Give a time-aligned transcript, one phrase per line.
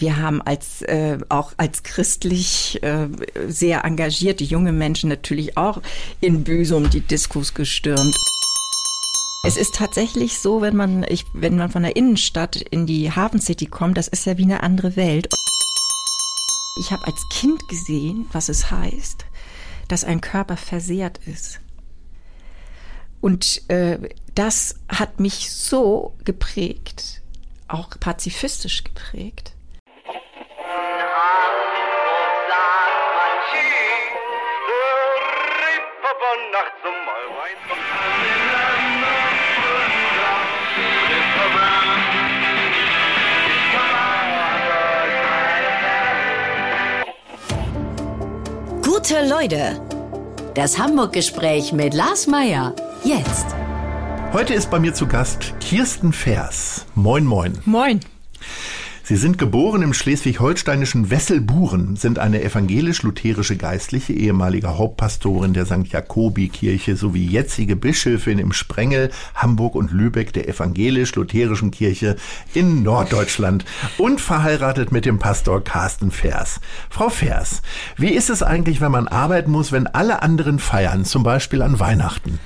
[0.00, 3.08] Wir haben als äh, auch als christlich äh,
[3.48, 5.80] sehr engagierte junge Menschen natürlich auch
[6.20, 8.14] in Büsum die Diskos gestürmt.
[9.44, 13.40] Es ist tatsächlich so, wenn man, ich, wenn man von der Innenstadt in die Hafen
[13.40, 15.28] City kommt, das ist ja wie eine andere Welt.
[16.78, 19.24] Ich habe als Kind gesehen, was es heißt,
[19.88, 21.60] dass ein Körper versehrt ist.
[23.20, 23.98] Und äh,
[24.34, 27.22] das hat mich so geprägt,
[27.66, 29.54] auch pazifistisch geprägt.
[49.08, 49.80] Gute Leute.
[50.54, 52.74] Das Hamburg-Gespräch mit Lars Meier.
[53.04, 53.46] Jetzt.
[54.34, 56.84] Heute ist bei mir zu Gast Kirsten Vers.
[56.94, 57.58] Moin, moin.
[57.64, 58.00] Moin.
[59.08, 65.88] Sie sind geboren im schleswig-holsteinischen Wesselburen, sind eine evangelisch-lutherische Geistliche, ehemalige Hauptpastorin der St.
[65.88, 72.16] Jakobi-Kirche sowie jetzige Bischöfin im Sprengel, Hamburg und Lübeck der evangelisch-lutherischen Kirche
[72.52, 73.64] in Norddeutschland
[73.96, 76.60] und verheiratet mit dem Pastor Carsten Vers.
[76.90, 77.62] Frau Vers,
[77.96, 81.80] wie ist es eigentlich, wenn man arbeiten muss, wenn alle anderen feiern, zum Beispiel an
[81.80, 82.38] Weihnachten?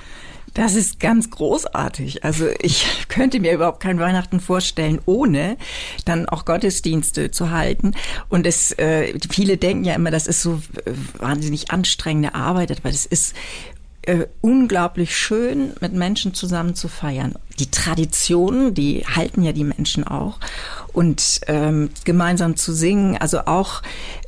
[0.53, 2.23] Das ist ganz großartig.
[2.23, 5.57] Also ich könnte mir überhaupt kein Weihnachten vorstellen, ohne
[6.05, 7.93] dann auch Gottesdienste zu halten.
[8.29, 12.89] Und es, äh, viele denken ja immer, das ist so äh, wahnsinnig anstrengende Arbeit, aber
[12.89, 13.35] das ist
[14.03, 17.35] äh, unglaublich schön, mit Menschen zusammen zu feiern.
[17.59, 20.39] Die Traditionen, die halten ja die Menschen auch
[20.91, 23.17] und ähm, gemeinsam zu singen.
[23.17, 23.81] Also auch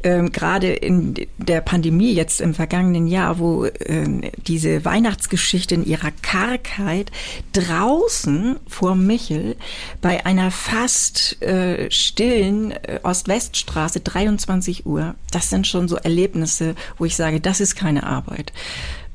[0.03, 6.11] ähm, gerade in der Pandemie jetzt im vergangenen Jahr, wo ähm, diese Weihnachtsgeschichte in ihrer
[6.21, 7.11] Kargheit
[7.53, 9.55] draußen vor Michel
[10.01, 17.05] bei einer fast äh, stillen äh, Ost-West-Straße 23 Uhr, das sind schon so Erlebnisse, wo
[17.05, 18.53] ich sage, das ist keine Arbeit.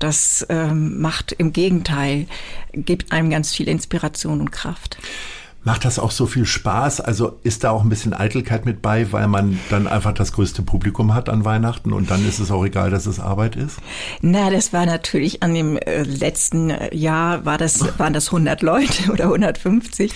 [0.01, 2.27] Das ähm, macht im Gegenteil,
[2.73, 4.97] gibt einem ganz viel Inspiration und Kraft.
[5.63, 7.03] Macht das auch so viel Spaß?
[7.03, 10.63] Also ist da auch ein bisschen Eitelkeit mit bei, weil man dann einfach das größte
[10.63, 13.77] Publikum hat an Weihnachten und dann ist es auch egal, dass es Arbeit ist?
[14.23, 19.13] Na, das war natürlich an dem äh, letzten Jahr war das, waren das 100 Leute
[19.13, 20.13] oder 150.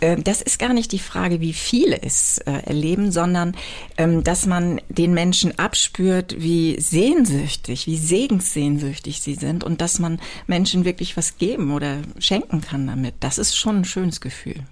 [0.00, 3.54] Äh, das ist gar nicht die Frage, wie viele es äh, erleben, sondern
[3.96, 10.20] ähm, dass man den Menschen abspürt, wie sehnsüchtig, wie segenssehnsüchtig sie sind und dass man
[10.48, 13.14] Menschen wirklich was geben oder schenken kann damit.
[13.20, 14.64] Das ist schon ein schönes Gefühl.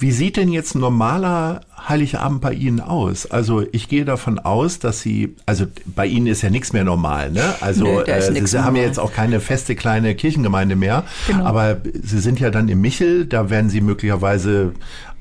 [0.00, 3.26] Wie sieht denn jetzt normaler Heiligabend bei Ihnen aus?
[3.26, 7.32] Also ich gehe davon aus, dass Sie, also bei Ihnen ist ja nichts mehr normal,
[7.32, 7.42] ne?
[7.60, 8.64] Also Nö, äh, Sie normal.
[8.64, 11.44] haben ja jetzt auch keine feste kleine Kirchengemeinde mehr, genau.
[11.44, 14.72] aber Sie sind ja dann im Michel, da werden Sie möglicherweise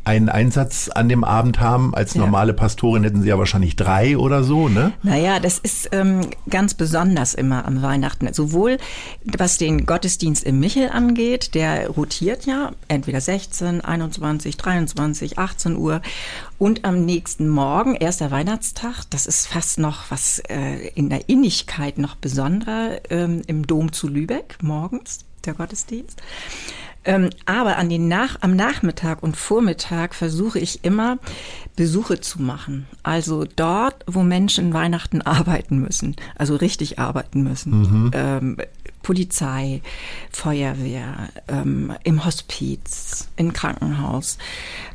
[0.08, 1.94] einen Einsatz an dem Abend haben.
[1.94, 4.94] Als normale Pastorin hätten Sie ja wahrscheinlich drei oder so, ne?
[5.04, 8.34] Naja, das ist ähm, ganz besonders immer am Weihnachten.
[8.34, 8.78] Sowohl
[9.26, 16.02] was den Gottesdienst im Michel angeht, der rotiert ja entweder 16, 21, 23, 18 Uhr
[16.58, 21.98] und am nächsten Morgen, erster Weihnachtstag, das ist fast noch was äh, in der Innigkeit
[21.98, 26.22] noch besonderer ähm, im Dom zu Lübeck morgens, der Gottesdienst.
[27.08, 31.18] Ähm, aber an den Nach am Nachmittag und Vormittag versuche ich immer
[31.78, 32.86] Besuche zu machen.
[33.02, 37.80] Also dort, wo Menschen Weihnachten arbeiten müssen, also richtig arbeiten müssen.
[37.80, 38.12] Mhm.
[38.14, 38.58] Ähm,
[39.08, 39.82] Polizei,
[40.34, 44.38] Feuerwehr, ähm, im Hospiz, im Krankenhaus,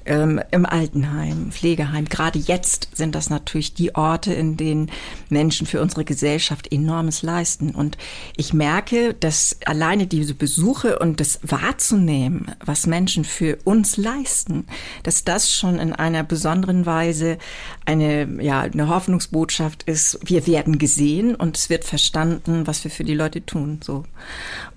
[0.04, 2.04] ähm, im Altenheim, Pflegeheim.
[2.04, 4.90] Gerade jetzt sind das natürlich die Orte, in denen
[5.30, 7.70] Menschen für unsere Gesellschaft enormes leisten.
[7.70, 7.96] Und
[8.36, 14.66] ich merke, dass alleine diese Besuche und das wahrzunehmen, was Menschen für uns leisten,
[15.04, 17.38] dass das schon in einer besonderen Weise
[17.86, 20.18] eine, ja, eine Hoffnungsbotschaft ist.
[20.22, 23.80] Wir werden gesehen und es wird verstanden, was wir für die Leute tun.
[23.82, 24.01] So.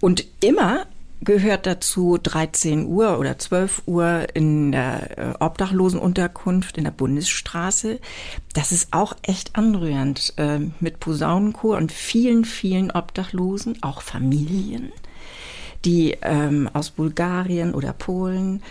[0.02, 0.86] Und immer
[1.22, 8.00] gehört dazu 13 Uhr oder 12 Uhr in der äh, Obdachlosenunterkunft in der Bundesstraße.
[8.53, 14.91] Das ist auch echt anrührend äh, mit Posaunenchor und vielen, vielen Obdachlosen, auch Familien
[15.85, 18.61] die ähm, aus Bulgarien oder Polen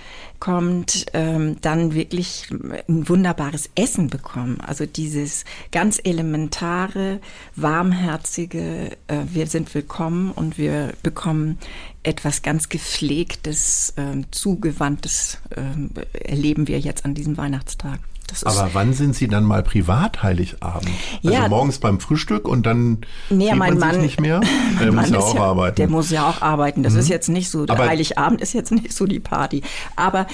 [0.41, 4.61] kommt, ähm, dann wirklich ein wunderbares Essen bekommen.
[4.61, 7.21] Also dieses ganz elementare,
[7.57, 11.59] warmherzige, äh, wir sind willkommen und wir bekommen
[12.03, 18.01] etwas ganz gepflegtes, äh, zugewandtes äh, erleben wir jetzt an diesem Weihnachtstag.
[18.43, 20.91] Aber wann sind Sie dann mal privat Heiligabend?
[21.23, 21.49] Also Ja.
[21.49, 22.99] morgens beim Frühstück und dann
[23.31, 24.41] Nee, sieht mein man Mann, nicht mehr?
[24.81, 25.73] Der muss ja auch arbeiten.
[25.75, 25.77] Mhm.
[25.77, 26.83] Der muss ja auch arbeiten.
[26.83, 29.63] Das ist jetzt nicht so, der Aber- Heiligabend ist jetzt nicht so die Party.
[29.97, 30.27] Aber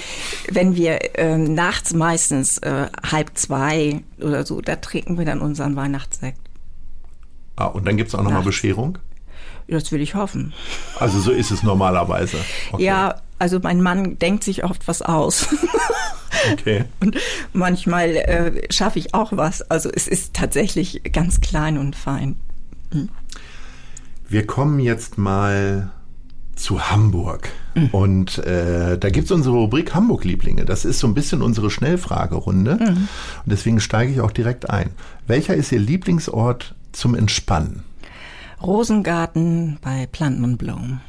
[0.49, 5.75] wenn wir ähm, nachts meistens äh, halb zwei oder so, da trinken wir dann unseren
[5.75, 6.39] Weihnachtssekt.
[7.57, 8.41] ah, und dann gibt's auch nochmal.
[8.43, 8.97] Bescherung?
[9.67, 10.51] Das will ich hoffen.
[10.99, 12.37] Also so ist es normalerweise.
[12.73, 12.83] Okay.
[12.83, 15.47] Ja, also mein Mann denkt sich oft was aus.
[16.53, 16.85] Okay.
[16.99, 17.17] Und
[17.53, 19.61] manchmal äh, schaffe ich auch was.
[19.69, 22.35] Also es ist tatsächlich ganz klein und fein.
[24.27, 25.91] Wir kommen jetzt mal
[26.55, 27.49] zu Hamburg.
[27.75, 27.89] Mhm.
[27.91, 30.65] Und äh, da gibt's unsere Rubrik Hamburg-Lieblinge.
[30.65, 32.75] Das ist so ein bisschen unsere Schnellfragerunde.
[32.75, 32.87] Mhm.
[32.87, 33.07] Und
[33.45, 34.91] deswegen steige ich auch direkt ein.
[35.27, 37.83] Welcher ist Ihr Lieblingsort zum Entspannen?
[38.61, 41.01] Rosengarten bei Planten und Blumen.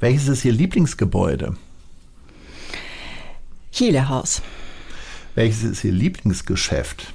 [0.00, 1.54] Welches ist Ihr Lieblingsgebäude?
[3.72, 4.42] Chilehaus.
[5.34, 7.12] Welches ist Ihr Lieblingsgeschäft?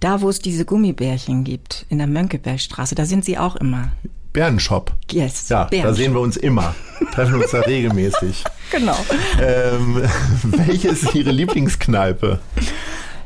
[0.00, 3.92] Da, wo es diese Gummibärchen gibt, in der Mönckebergstraße, da sind sie auch immer.
[4.32, 4.94] Bärenshop.
[5.10, 5.48] Yes.
[5.48, 5.96] Ja, da Bärenshop.
[5.96, 6.74] sehen wir uns immer.
[7.12, 8.44] Treffen uns da regelmäßig.
[8.72, 8.96] Genau.
[9.40, 10.02] Ähm,
[10.42, 12.40] welche ist Ihre Lieblingskneipe?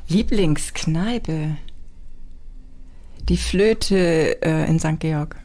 [0.08, 1.56] Lieblingskneipe.
[3.28, 4.98] Die Flöte äh, in St.
[4.98, 5.36] Georg.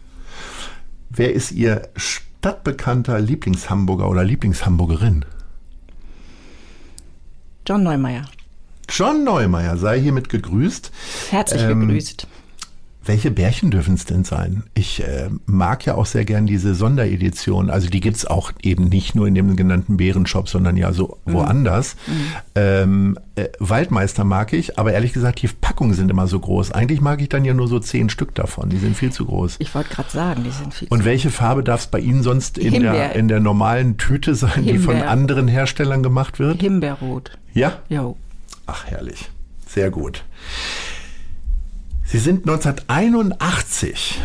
[1.10, 5.26] Wer ist Ihr stadtbekannter Lieblingshamburger oder Lieblingshamburgerin?
[7.70, 8.26] John Neumeier.
[8.90, 10.92] John Neumeier sei hiermit gegrüßt.
[11.30, 12.26] Herzlich Ähm, gegrüßt.
[13.10, 14.62] Welche Bärchen dürfen es denn sein?
[14.76, 17.72] Ich äh, mag ja auch sehr gern diese Sonderedition.
[17.72, 21.96] Also die gibt's auch eben nicht nur in dem genannten Bärenshop, sondern ja so woanders.
[22.54, 26.72] Ähm, äh, Waldmeister mag ich, aber ehrlich gesagt, die Packungen sind immer so groß.
[26.72, 28.70] Eigentlich mag ich dann ja nur so zehn Stück davon.
[28.70, 29.56] Die sind viel zu groß.
[29.58, 32.60] Ich wollte gerade sagen, die sind viel Und welche Farbe darf es bei Ihnen sonst
[32.60, 33.16] in der, Himbeer.
[33.16, 35.10] in der normalen Tüte sein, die von Himbeer.
[35.10, 36.62] anderen Herstellern gemacht wird?
[36.62, 37.40] Himbeerrot.
[37.56, 37.80] Ja?
[37.90, 38.18] Jo.
[38.68, 39.32] Ach, herrlich.
[39.66, 40.24] Sehr gut.
[42.12, 44.20] Sie sind 1981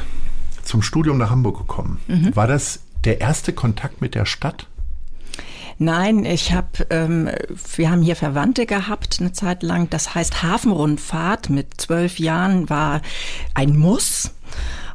[0.63, 2.01] zum Studium nach Hamburg gekommen.
[2.07, 2.35] Mhm.
[2.35, 4.69] War das der erste Kontakt mit der Stadt?
[5.77, 7.29] Nein, ich habe, ähm,
[7.77, 9.91] wir haben hier Verwandte gehabt eine Zeit lang.
[9.91, 13.03] Das heißt, Hafenrundfahrt mit zwölf Jahren war
[13.53, 14.31] ein Muss.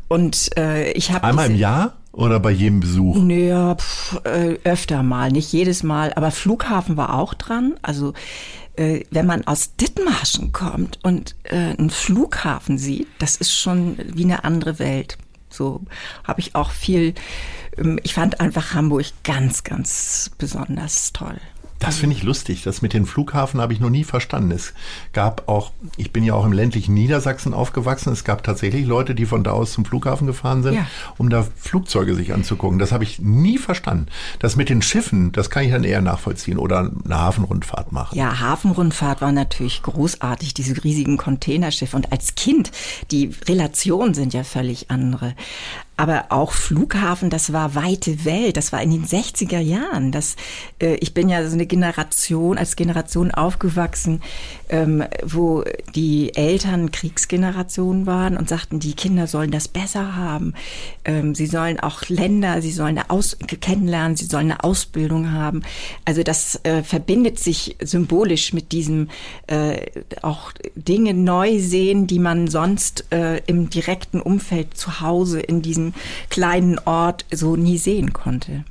[0.08, 3.18] Und äh, ich habe Einmal im Jahr oder bei jedem Besuch?
[3.18, 7.76] Naja, pf, äh, öfter mal, nicht jedes Mal, aber Flughafen war auch dran.
[7.84, 8.14] Also
[8.80, 14.24] äh, wenn man aus Dithmarschen kommt und äh, einen Flughafen sieht, das ist schon wie
[14.24, 15.18] eine andere Welt.
[15.50, 15.82] So
[16.24, 17.14] habe ich auch viel.
[17.78, 21.40] ähm, Ich fand einfach Hamburg ganz, ganz besonders toll.
[21.80, 22.64] Das finde ich lustig.
[22.64, 24.52] Das mit dem Flughafen habe ich noch nie verstanden.
[24.52, 24.74] Es
[25.14, 28.12] gab auch, ich bin ja auch im ländlichen Niedersachsen aufgewachsen.
[28.12, 30.86] Es gab tatsächlich Leute, die von da aus zum Flughafen gefahren sind, Ja.
[31.18, 32.80] um da Flugzeuge sich anzugucken.
[32.80, 34.08] Das habe ich nie verstanden.
[34.40, 38.18] Das mit den Schiffen, das kann ich dann eher nachvollziehen oder eine Hafenrundfahrt machen.
[38.18, 41.96] Ja, Hafenrundfahrt war natürlich großartig, diese riesigen Containerschiffe.
[41.96, 42.72] Und als Kind,
[43.12, 45.34] die Relationen sind ja völlig andere.
[46.00, 48.56] Aber auch Flughafen, das war weite Welt.
[48.56, 50.14] Das war in den 60er Jahren.
[50.14, 50.38] Das,
[50.82, 54.22] äh, ich bin ja so eine Generation, als Generation aufgewachsen,
[54.70, 55.66] ähm, wo
[55.96, 60.54] die Eltern Kriegsgenerationen waren und sagten, die Kinder sollen das besser haben.
[61.04, 65.64] Ähm, sie sollen auch Länder, sie sollen eine Aus kennenlernen, sie sollen eine Ausbildung haben.
[66.06, 69.10] Also das äh, verbindet sich symbolisch mit diesem
[69.48, 69.82] äh,
[70.22, 75.89] auch Dinge neu sehen, die man sonst äh, im direkten Umfeld zu Hause in diesem
[76.30, 78.64] kleinen Ort so nie sehen konnte.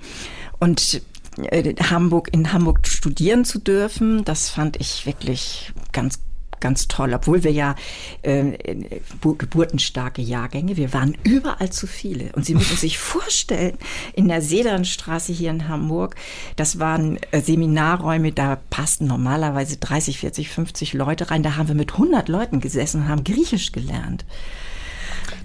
[0.59, 1.03] Und
[1.51, 6.21] äh, Hamburg in Hamburg studieren zu dürfen, das fand ich wirklich ganz
[6.61, 7.77] ganz toll, obwohl wir ja
[8.23, 8.75] äh,
[9.21, 12.33] bu- geburtenstarke Jahrgänge, wir waren überall zu viele.
[12.33, 13.79] Und Sie müssen sich vorstellen,
[14.13, 16.17] in der Sederenstraße hier in Hamburg,
[16.57, 21.45] das waren äh, Seminarräume, da passten normalerweise 30, 40, 50 Leute rein.
[21.45, 24.25] Da haben wir mit 100 Leuten gesessen und haben Griechisch gelernt.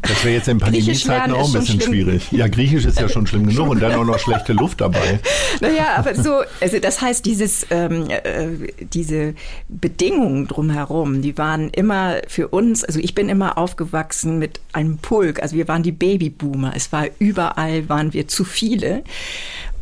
[0.03, 2.31] Das wäre jetzt in Pandemiezeiten auch ein bisschen schwierig.
[2.31, 5.19] Ja, Griechisch ist ja schon schlimm genug und dann auch noch schlechte Luft dabei.
[5.61, 8.47] Naja, aber so, also das heißt, dieses, ähm, äh,
[8.91, 9.35] diese
[9.69, 15.41] Bedingungen drumherum, die waren immer für uns, also ich bin immer aufgewachsen mit einem Pulk,
[15.41, 19.03] also wir waren die Babyboomer, es war überall, waren wir zu viele.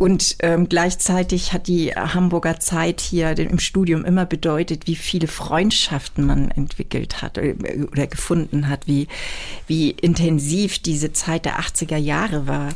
[0.01, 6.25] Und ähm, gleichzeitig hat die Hamburger Zeit hier im Studium immer bedeutet, wie viele Freundschaften
[6.25, 7.53] man entwickelt hat äh,
[7.91, 9.08] oder gefunden hat, wie,
[9.67, 12.70] wie intensiv diese Zeit der 80er Jahre war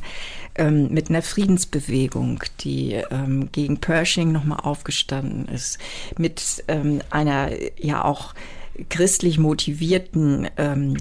[0.53, 5.79] ähm, mit einer Friedensbewegung, die ähm, gegen Pershing nochmal aufgestanden ist,
[6.19, 8.35] mit ähm, einer ja auch
[8.89, 10.95] christlich motivierten ähm,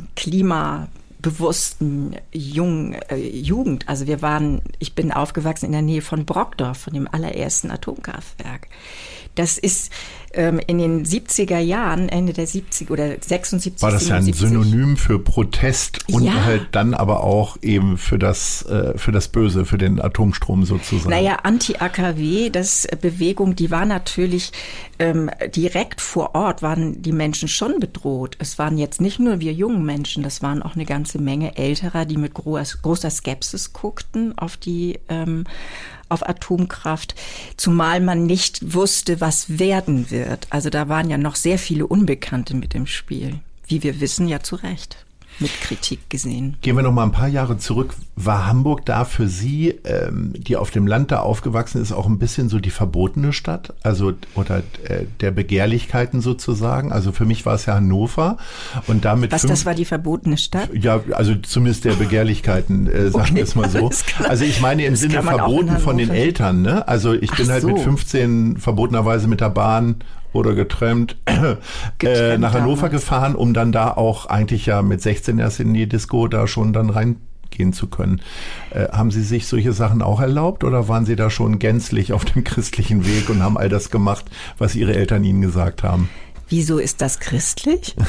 [1.25, 3.89] klimabewussten jungen äh, Jugend.
[3.89, 8.69] Also wir waren, ich bin aufgewachsen in der Nähe von Brockdorf, von dem allerersten Atomkraftwerk.
[9.35, 9.91] Das ist
[10.33, 14.63] ähm, in den 70er Jahren, Ende der 70 oder 76, War das 77, ja ein
[14.65, 16.45] Synonym für Protest und Ja.
[16.45, 21.11] halt dann aber auch eben für das, äh, für das Böse, für den Atomstrom sozusagen.
[21.11, 24.53] Naja, Anti-AKW, das äh, Bewegung, die war natürlich
[24.99, 28.37] ähm, direkt vor Ort, waren die Menschen schon bedroht.
[28.39, 32.05] Es waren jetzt nicht nur wir jungen Menschen, das waren auch eine ganze Menge Älterer,
[32.05, 35.45] die mit groß, großer Skepsis guckten auf die ähm,
[36.09, 37.15] auf Atomkraft,
[37.57, 40.47] zumal man nicht wusste, was werden wird.
[40.51, 44.41] Also da waren ja noch sehr viele Unbekannte mit im Spiel, wie wir wissen ja
[44.41, 45.05] zu Recht
[45.41, 46.57] mit Kritik gesehen.
[46.61, 47.95] Gehen wir noch mal ein paar Jahre zurück.
[48.17, 52.19] War Hamburg da für Sie, ähm, die auf dem Land da aufgewachsen ist, auch ein
[52.19, 53.75] bisschen so die verbotene Stadt?
[53.83, 56.93] Also oder äh, der Begehrlichkeiten sozusagen?
[56.93, 58.39] Also für mich war es ja Hannover
[58.87, 60.71] und damit Was, fünf- das war die verbotene Stadt?
[60.73, 63.91] Ja, also zumindest der Begehrlichkeiten, äh, sagen Okay, wir es mal so.
[64.29, 66.11] Also ich meine im Sinne verboten von den.
[66.11, 66.87] Eltern, ne?
[66.87, 67.83] Also ich bin Ach halt mit so.
[67.83, 69.97] 15 verbotenerweise mit der Bahn
[70.35, 71.17] oder getrennt,
[72.03, 75.89] äh, nach Hannover gefahren, um dann da auch eigentlich ja mit 16 erst in die
[75.89, 78.21] Disco da schon dann reingehen zu können.
[78.71, 82.25] Äh, haben Sie sich solche Sachen auch erlaubt oder waren Sie da schon gänzlich auf
[82.25, 84.25] dem christlichen Weg und haben all das gemacht,
[84.59, 86.09] was Ihre Eltern Ihnen gesagt haben?
[86.49, 87.95] Wieso ist das christlich?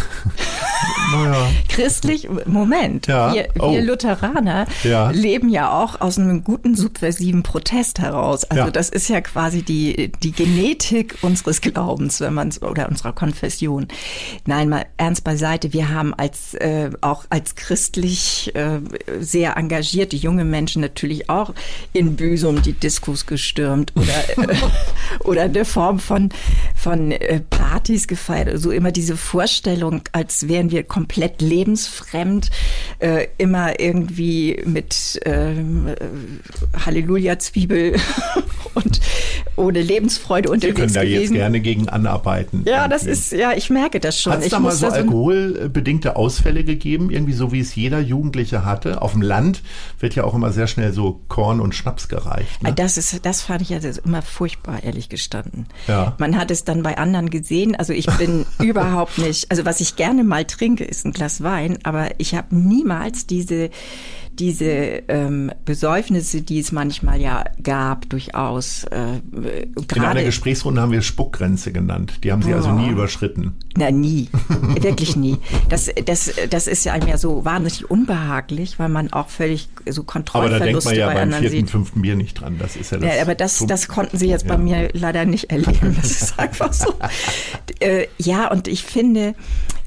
[1.11, 1.47] Naja.
[1.69, 3.05] Christlich, Moment.
[3.07, 3.31] Ja.
[3.33, 3.71] Wir, Oh.
[3.73, 5.11] wir Lutheraner Ja.
[5.11, 8.43] leben ja auch aus einem guten subversiven Protest heraus.
[8.45, 8.71] Also Ja.
[8.71, 13.87] das ist ja quasi die, die Genetik unseres Glaubens, wenn man oder unserer Konfession.
[14.47, 15.73] Nein, mal ernst beiseite.
[15.73, 18.79] Wir haben als äh, auch als christlich äh,
[19.19, 21.53] sehr engagierte junge Menschen natürlich auch
[21.93, 24.55] in Büsum die Diskos gestürmt oder äh,
[25.23, 26.29] oder eine Form von
[26.75, 28.24] von äh, Partys gefeiert.
[28.29, 32.49] Also immer diese Vorstellung, als wären wir komplett lebensfremd,
[32.99, 37.95] äh, immer irgendwie mit ähm, äh, Halleluja-Zwiebel
[38.73, 39.01] und
[39.55, 41.33] ohne Lebensfreude unterwegs können da jetzt gewesen.
[41.35, 42.63] gerne gegen anarbeiten.
[42.65, 43.19] Ja, das irgendwie.
[43.19, 44.33] ist, ja, ich merke das schon.
[44.33, 48.65] Hat es da mal so da alkoholbedingte Ausfälle gegeben, irgendwie so wie es jeder Jugendliche
[48.65, 49.01] hatte?
[49.01, 49.61] Auf dem Land
[49.99, 52.63] wird ja auch immer sehr schnell so Korn und Schnaps gereicht.
[52.63, 52.73] Ne?
[52.73, 55.67] Das ist, das fand ich also immer furchtbar, ehrlich gestanden.
[55.87, 56.15] Ja.
[56.17, 57.75] Man hat es dann bei anderen gesehen.
[57.75, 61.77] Also ich bin überhaupt nicht, also was ich gerne mal trinke, ist ein Glas Wein,
[61.83, 63.69] aber ich habe niemals diese,
[64.33, 68.83] diese ähm, Besäufnisse, die es manchmal ja gab, durchaus.
[68.85, 69.21] Äh,
[69.95, 72.19] In einer Gesprächsrunde haben wir Spuckgrenze genannt.
[72.23, 72.73] Die haben Sie also Oh.
[72.73, 73.53] nie überschritten.
[73.77, 74.27] Na, nie.
[74.81, 75.37] Wirklich nie.
[75.69, 80.01] Das, das, das ist ja einem ja so wahnsinnig unbehaglich, weil man auch völlig so
[80.01, 81.69] Aber Kontrollverluste da denkt man ja bei beim anderen vierten, sieht.
[81.69, 82.57] fünften Bier nicht dran.
[82.59, 83.15] Das ist ja das.
[83.15, 84.59] Ja, aber das, das konnten sie jetzt bei Ja.
[84.59, 85.95] mir leider nicht erleben.
[86.01, 86.93] Das ist einfach so.
[88.17, 89.35] Ja, und ich finde,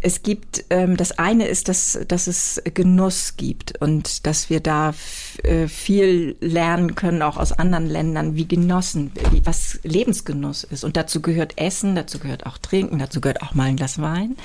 [0.00, 4.94] es gibt, ähm, das eine ist, dass, dass es Genuss gibt und dass wir da
[5.42, 10.84] äh, viel lernen können, auch aus anderen Ländern, wie genossen, wie, was Lebensgenuss ist.
[10.84, 14.36] Und dazu gehört Essen, dazu gehört auch Trinken, dazu gehört auch mal ein Glas Wein.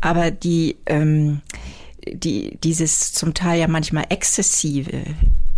[0.00, 1.42] Aber die, ähm,
[2.06, 5.04] die, dieses zum Teil ja manchmal exzessive,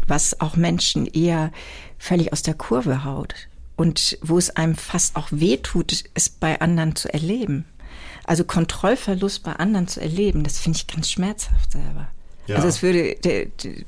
[0.06, 1.52] was auch Menschen eher
[1.98, 3.34] völlig aus der Kurve haut
[3.76, 7.66] und wo es einem fast auch wehtut, es bei anderen zu erleben.
[8.24, 12.08] Also Kontrollverlust bei anderen zu erleben, das finde ich ganz schmerzhaft selber.
[12.46, 12.56] Ja.
[12.56, 13.84] Also es würde, de- de-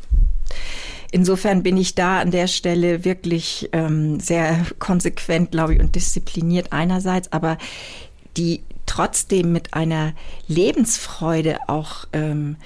[1.10, 6.72] insofern bin ich da an der Stelle wirklich ähm, sehr konsequent, glaube ich, und diszipliniert
[6.72, 7.58] einerseits, aber
[8.36, 10.12] die trotzdem mit einer
[10.46, 12.56] Lebensfreude auch ähm,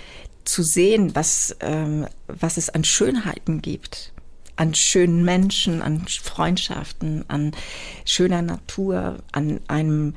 [0.44, 4.11] zu sehen, was, ähm, was es an Schönheiten gibt,
[4.56, 7.52] an schönen Menschen, an Freundschaften, an
[8.04, 10.14] schöner Natur, an einem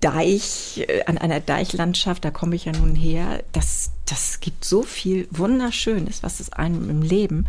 [0.00, 4.82] Deich, äh, an einer Deichlandschaft, da komme ich ja nun her, das, das gibt so
[4.82, 7.46] viel Wunderschönes, was es einem im Leben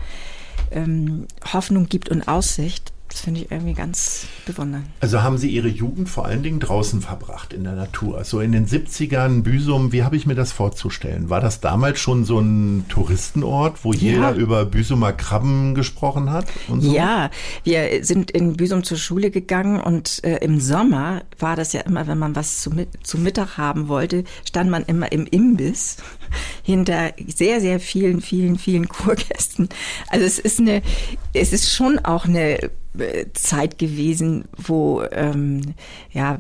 [0.72, 2.92] ähm, Hoffnung gibt und Aussicht.
[3.10, 4.86] Das finde ich irgendwie ganz bewundernd.
[5.00, 8.24] Also haben Sie Ihre Jugend vor allen Dingen draußen verbracht, in der Natur.
[8.24, 11.30] So in den 70ern, Büsum, wie habe ich mir das vorzustellen?
[11.32, 16.46] War das damals schon so ein Touristenort, wo jeder über Büsumer Krabben gesprochen hat?
[16.68, 16.94] So?
[16.94, 17.32] Ja,
[17.64, 22.06] wir sind in Büsum zur Schule gegangen und äh, im Sommer war das ja immer,
[22.06, 22.70] wenn man was zu,
[23.02, 25.98] zu Mittag haben wollte, stand man immer im Imbiss
[26.64, 29.68] hinter sehr, sehr vielen, vielen, vielen Kurgästen.
[30.10, 30.84] Also es ist eine,
[31.34, 32.70] es ist schon auch eine
[33.34, 35.76] Zeit gewesen, wo ähm,
[36.12, 36.40] ja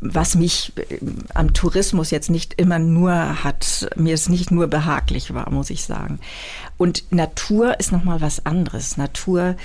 [0.00, 0.98] was mich äh,
[1.34, 5.84] am Tourismus jetzt nicht immer nur hat, mir es nicht nur behaglich war, muss ich
[5.84, 6.18] sagen.
[6.76, 8.96] Und Natur ist nochmal was anderes.
[8.96, 9.56] Natur,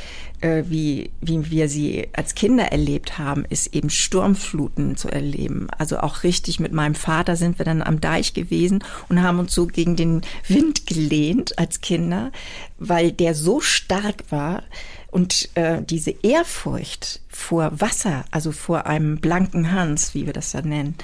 [0.41, 5.67] äh, wie, wie wir sie als Kinder erlebt haben, ist eben Sturmfluten zu erleben.
[5.77, 9.53] Also auch richtig mit meinem Vater sind wir dann am Deich gewesen und haben uns
[9.53, 12.31] so gegen den Wind gelehnt als Kinder,
[12.77, 14.63] weil der so stark war,
[15.09, 20.61] Und äh, diese Ehrfurcht vor Wasser, also vor einem blanken Hans, wie wir das ja
[20.61, 20.95] nennen,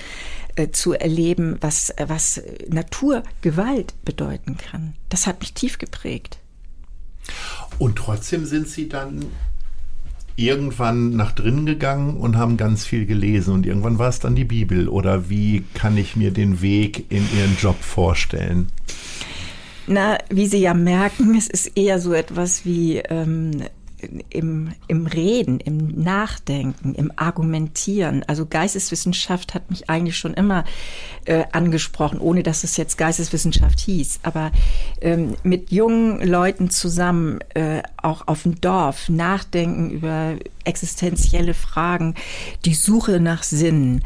[0.56, 6.40] äh, zu erleben, was, was Naturgewalt bedeuten kann, das hat mich tief geprägt.
[7.80, 9.26] Und trotzdem sind Sie dann
[10.36, 14.46] irgendwann nach drinnen gegangen und haben ganz viel gelesen und irgendwann war es dann die
[14.46, 18.68] Bibel oder wie kann ich mir den Weg in Ihren Job vorstellen?
[19.86, 23.52] Na, wie Sie ja merken, es ist eher so etwas wie ähm,
[24.30, 28.24] im, im Reden, im Nachdenken, im Argumentieren.
[28.28, 30.64] Also Geisteswissenschaft hat mich eigentlich schon immer
[31.26, 34.20] äh, angesprochen, ohne dass es jetzt Geisteswissenschaft hieß.
[34.24, 34.52] Aber
[35.02, 42.16] ähm, mit jungen Leuten zusammen, äh, auch auf dem Dorf, nachdenken über existenzielle Fragen,
[42.66, 44.02] die Suche nach Sinn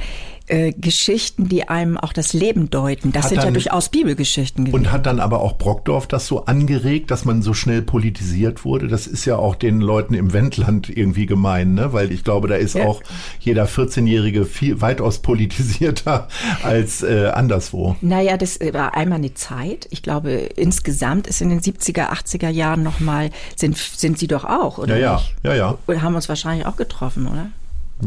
[0.48, 3.12] äh, Geschichten, die einem auch das Leben deuten.
[3.12, 4.86] Das hat sind dann, ja durchaus Bibelgeschichten gewesen.
[4.86, 8.88] Und hat dann aber auch Brockdorf das so angeregt, dass man so schnell politisiert wurde?
[8.88, 11.94] Das ist ja auch den Leuten im Wendland irgendwie gemein, ne?
[11.94, 12.86] Weil ich glaube, da ist ja.
[12.86, 13.01] auch
[13.39, 16.27] jeder 14-Jährige viel weitaus politisierter
[16.63, 17.96] als äh, anderswo.
[18.01, 19.88] Naja, das war einmal eine Zeit.
[19.92, 24.77] Ich glaube, insgesamt ist in den 70er, 80er Jahren nochmal, sind, sind sie doch auch,
[24.77, 24.98] oder?
[24.98, 25.77] Ja, ja, ja, ja.
[25.86, 27.50] Und haben uns wahrscheinlich auch getroffen, oder?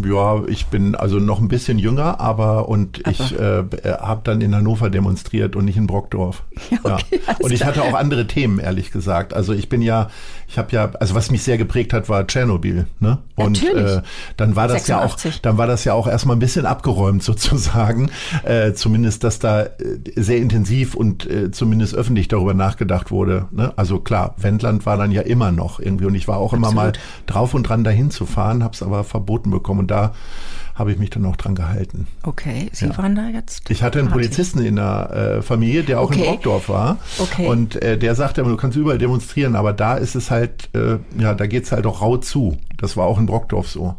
[0.04, 3.10] Ja, ich bin also noch ein bisschen jünger, aber und aber.
[3.10, 3.64] ich äh,
[4.00, 6.44] habe dann in Hannover demonstriert und nicht in Brockdorf.
[6.70, 7.36] Ja, okay, ja.
[7.40, 9.34] Und ich hatte auch andere Themen, ehrlich gesagt.
[9.34, 10.08] Also ich bin ja,
[10.46, 12.86] ich habe ja, also was mich sehr geprägt hat, war Tschernobyl.
[13.00, 13.18] Ne?
[13.34, 14.02] Und äh,
[14.36, 14.88] dann war das 86.
[14.88, 18.10] ja auch, dann war das ja auch erstmal ein bisschen abgeräumt sozusagen.
[18.44, 19.70] Äh, zumindest, dass da äh,
[20.14, 23.48] sehr intensiv und äh, zumindest öffentlich darüber nachgedacht wurde.
[23.50, 23.72] Ne?
[23.76, 26.72] Also klar, Wendland war dann ja immer noch irgendwie und ich war auch Absolut.
[26.72, 26.92] immer mal
[27.26, 30.14] drauf und dran dahin zu fahren, habe es aber verboten bekommen und da
[30.80, 32.06] habe ich mich dann auch dran gehalten.
[32.22, 32.98] Okay, Sie ja.
[32.98, 33.70] waren da jetzt?
[33.70, 36.20] Ich hatte einen Polizisten in der äh, Familie, der auch okay.
[36.20, 36.96] in Brockdorf war.
[37.18, 37.46] Okay.
[37.46, 41.34] Und äh, der sagte, du kannst überall demonstrieren, aber da ist es halt, äh, ja,
[41.34, 42.56] da geht es halt auch rau zu.
[42.78, 43.94] Das war auch in Brockdorf so.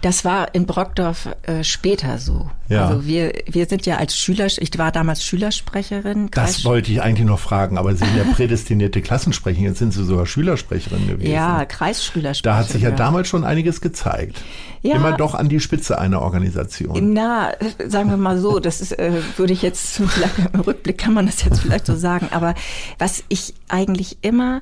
[0.00, 2.50] Das war in Brockdorf äh, später so.
[2.68, 2.88] Ja.
[2.88, 6.30] Also wir, wir sind ja als Schüler, ich war damals Schülersprecherin.
[6.32, 10.04] Das wollte ich eigentlich noch fragen, aber Sie sind ja prädestinierte Klassensprecherin, jetzt sind Sie
[10.04, 11.30] sogar Schülersprecherin gewesen.
[11.30, 12.56] Ja, Kreisschülersprecherin.
[12.56, 12.96] Da hat sich ja, ja.
[12.96, 14.42] damals schon einiges gezeigt.
[14.82, 14.96] Ja.
[14.96, 17.12] Immer doch an die Spitze einer Organisation.
[17.12, 17.52] Na,
[17.86, 21.26] sagen wir mal so, das ist, äh, würde ich jetzt, vielleicht im Rückblick kann man
[21.26, 22.54] das jetzt vielleicht so sagen, aber
[22.98, 24.60] was ich eigentlich immer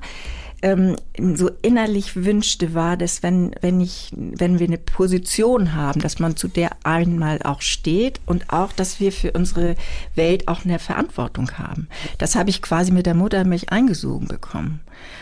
[0.65, 0.95] ähm,
[1.35, 6.35] so innerlich wünschte, war, dass wenn, wenn ich, wenn wir eine Position haben, dass man
[6.35, 9.75] zu der einmal auch steht und auch, dass wir für unsere
[10.15, 11.87] Welt auch eine Verantwortung haben.
[12.17, 14.81] Das habe ich quasi mit der Muttermilch eingesogen bekommen.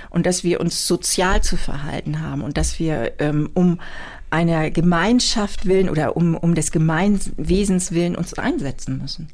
[0.09, 3.79] Und dass wir uns sozial zu verhalten haben und dass wir ähm, um
[4.33, 9.29] einer Gemeinschaft willen oder um, um des Gemeinwesens willen uns einsetzen müssen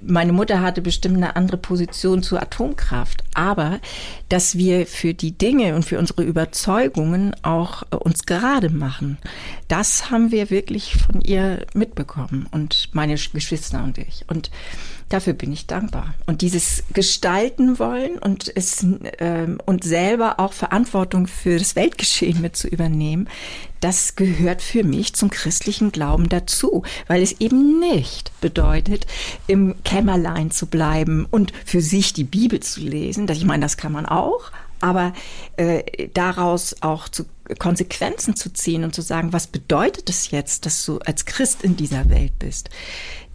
[0.00, 3.80] meine Mutter hatte bestimmt eine andere Position zur Atomkraft, aber
[4.28, 9.18] dass wir für die Dinge und für unsere Überzeugungen auch äh, uns gerade machen,
[9.68, 14.24] das haben wir wirklich von ihr mitbekommen und meine Geschwister und ich.
[14.28, 14.50] Und
[15.08, 16.14] dafür bin ich dankbar.
[16.26, 18.84] Und dieses gestalten wollen und es
[19.18, 23.28] ähm, und selber auch Verantwortung für das Weltgeschehen mit zu übernehmen,
[23.80, 29.06] das gehört für mich zum christlichen Glauben dazu, weil es eben nicht bedeutet,
[29.46, 33.28] im Kämmerlein zu bleiben und für sich die Bibel zu lesen.
[33.30, 35.12] Ich meine, das kann man auch, aber
[35.56, 37.26] äh, daraus auch zu
[37.58, 41.76] Konsequenzen zu ziehen und zu sagen, was bedeutet es jetzt, dass du als Christ in
[41.76, 42.70] dieser Welt bist?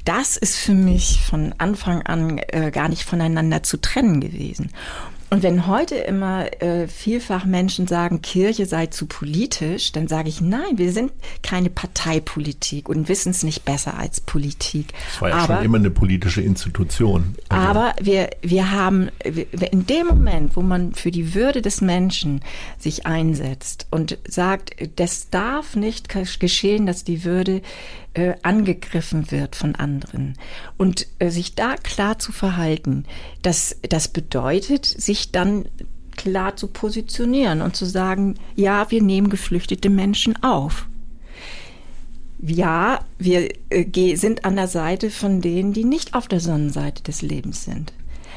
[0.05, 4.71] Das ist für mich von Anfang an äh, gar nicht voneinander zu trennen gewesen.
[5.33, 10.41] Und wenn heute immer äh, vielfach Menschen sagen, Kirche sei zu politisch, dann sage ich,
[10.41, 14.87] nein, wir sind keine Parteipolitik und wissen es nicht besser als Politik.
[15.09, 17.35] Es war ja aber, schon immer eine politische Institution.
[17.47, 17.65] Also.
[17.65, 22.41] Aber wir, wir haben, in dem Moment, wo man für die Würde des Menschen
[22.77, 26.09] sich einsetzt und sagt, das darf nicht
[26.41, 27.61] geschehen, dass die Würde
[28.13, 30.37] äh, angegriffen wird von anderen.
[30.77, 33.05] Und äh, sich da klar zu verhalten,
[33.41, 35.65] das, das bedeutet, sich dann
[36.15, 40.87] klar zu positionieren und zu sagen, ja, wir nehmen geflüchtete Menschen auf.
[42.41, 47.21] Ja, wir äh, sind an der Seite von denen, die nicht auf der Sonnenseite des
[47.21, 47.93] Lebens sind.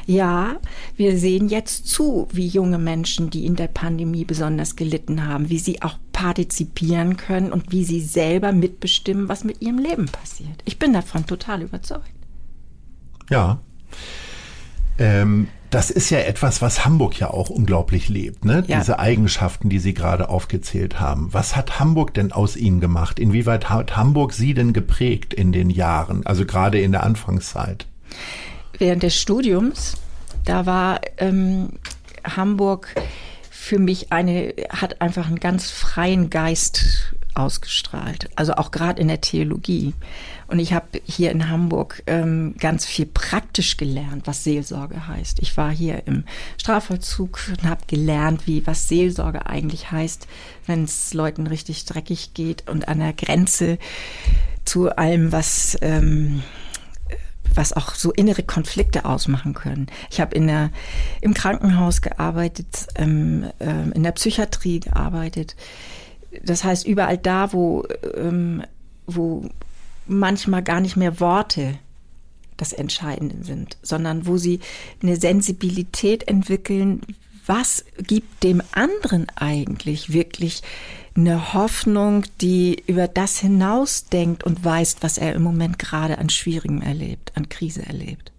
[0.06, 0.56] Ja,
[0.96, 5.58] wir sehen jetzt zu, wie junge Menschen, die in der Pandemie besonders gelitten haben, wie
[5.58, 10.62] sie auch partizipieren können und wie sie selber mitbestimmen, was mit ihrem Leben passiert.
[10.64, 12.08] Ich bin davon total überzeugt.
[13.28, 13.58] Ja.
[14.98, 18.62] Ähm, das ist ja etwas, was Hamburg ja auch unglaublich lebt, ne?
[18.68, 18.78] Ja.
[18.78, 21.30] Diese Eigenschaften, die Sie gerade aufgezählt haben.
[21.32, 23.18] Was hat Hamburg denn aus Ihnen gemacht?
[23.18, 27.88] Inwieweit hat Hamburg Sie denn geprägt in den Jahren, also gerade in der Anfangszeit?
[28.78, 29.96] Während des Studiums,
[30.44, 31.70] da war ähm,
[32.24, 32.94] Hamburg
[33.64, 38.28] für mich eine, hat einfach einen ganz freien Geist ausgestrahlt.
[38.36, 39.94] Also auch gerade in der Theologie.
[40.48, 45.38] Und ich habe hier in Hamburg ähm, ganz viel praktisch gelernt, was Seelsorge heißt.
[45.40, 46.24] Ich war hier im
[46.58, 50.28] Strafvollzug und habe gelernt, wie was Seelsorge eigentlich heißt,
[50.66, 53.78] wenn es Leuten richtig dreckig geht und an der Grenze
[54.66, 56.42] zu allem, was ähm,
[57.56, 59.86] was auch so innere Konflikte ausmachen können.
[60.10, 60.70] Ich habe in der
[61.20, 65.56] im Krankenhaus gearbeitet, ähm, ähm, in der Psychiatrie gearbeitet.
[66.42, 67.84] Das heißt überall da, wo
[68.16, 68.62] ähm,
[69.06, 69.48] wo
[70.06, 71.78] manchmal gar nicht mehr Worte
[72.56, 74.60] das Entscheidende sind, sondern wo sie
[75.02, 77.00] eine Sensibilität entwickeln,
[77.46, 80.62] was gibt dem anderen eigentlich wirklich
[81.16, 86.82] eine Hoffnung, die über das hinausdenkt und weiß, was er im Moment gerade an Schwierigem
[86.82, 88.32] erlebt, an Krise erlebt.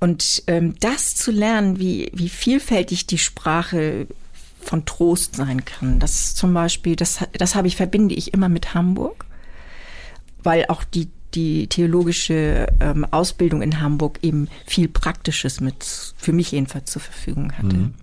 [0.00, 4.06] Und ähm, das zu lernen, wie, wie vielfältig die Sprache
[4.60, 8.74] von Trost sein kann, das zum Beispiel, das, das habe ich, verbinde ich immer mit
[8.74, 9.26] Hamburg
[10.42, 15.84] weil auch die die theologische ähm, Ausbildung in Hamburg eben viel Praktisches mit,
[16.16, 17.76] für mich jedenfalls zur Verfügung hatte.
[17.76, 17.94] Mhm.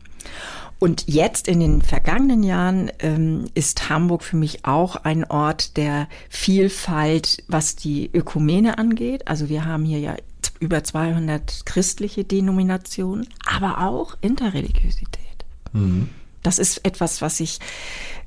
[0.80, 6.08] Und jetzt in den vergangenen Jahren ähm, ist Hamburg für mich auch ein Ort der
[6.30, 9.28] Vielfalt, was die Ökumene angeht.
[9.28, 10.16] Also wir haben hier ja
[10.62, 15.20] über 200 christliche Denominationen, aber auch Interreligiosität.
[15.74, 16.10] Mhm.
[16.44, 17.60] Das ist etwas, was ich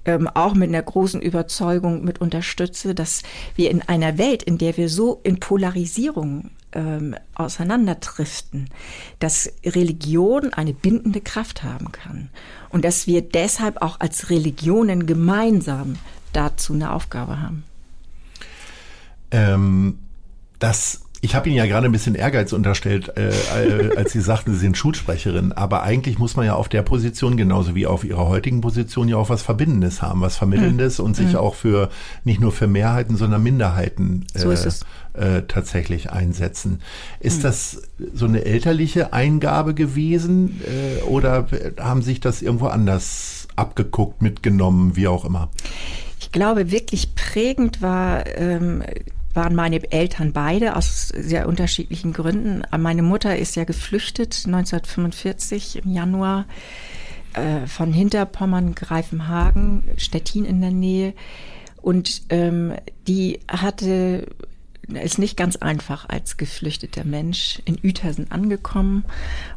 [0.05, 3.23] ähm, auch mit einer großen Überzeugung mit unterstütze, dass
[3.55, 8.71] wir in einer Welt, in der wir so in Polarisierung ähm, auseinanderdriften,
[9.19, 12.31] dass Religion eine bindende Kraft haben kann
[12.71, 15.97] und dass wir deshalb auch als Religionen gemeinsam
[16.33, 17.65] dazu eine Aufgabe haben.
[19.31, 19.99] Ähm,
[20.59, 24.53] das ich habe Ihnen ja gerade ein bisschen Ehrgeiz unterstellt, äh, äh, als Sie sagten,
[24.55, 25.53] Sie sind Schulsprecherin.
[25.53, 29.17] Aber eigentlich muss man ja auf der Position, genauso wie auf Ihrer heutigen Position, ja
[29.17, 31.05] auch was Verbindendes haben, was Vermittelndes mhm.
[31.05, 31.37] und sich mhm.
[31.37, 31.91] auch für
[32.25, 36.81] nicht nur für Mehrheiten, sondern Minderheiten äh, so äh, tatsächlich einsetzen.
[37.21, 37.43] Ist mhm.
[37.43, 37.83] das
[38.13, 41.47] so eine elterliche Eingabe gewesen äh, oder
[41.79, 45.51] haben sich das irgendwo anders abgeguckt, mitgenommen, wie auch immer?
[46.19, 48.83] Ich glaube, wirklich prägend war ähm,
[49.35, 52.63] waren meine Eltern beide aus sehr unterschiedlichen Gründen.
[52.77, 56.47] Meine Mutter ist ja geflüchtet 1945 im Januar
[57.35, 61.15] äh, von Hinterpommern, Greifenhagen, Stettin in der Nähe.
[61.81, 62.75] Und ähm,
[63.07, 64.27] die hatte
[64.89, 69.05] ist nicht ganz einfach als geflüchteter Mensch in Uetersen angekommen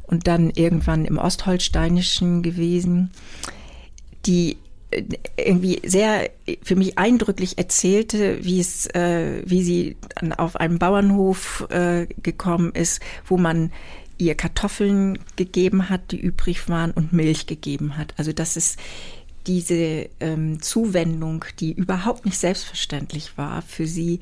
[0.03, 3.09] und dann irgendwann im Ostholsteinischen gewesen.
[4.25, 4.57] Die
[5.38, 6.29] irgendwie sehr
[6.62, 9.97] für mich eindrücklich erzählte, wie es, äh, wie sie
[10.38, 13.71] auf einem Bauernhof äh, gekommen ist, wo man
[14.17, 18.13] ihr Kartoffeln gegeben hat, die übrig waren und Milch gegeben hat.
[18.17, 18.79] Also das ist
[19.47, 24.19] diese ähm, Zuwendung, die überhaupt nicht selbstverständlich war, für sie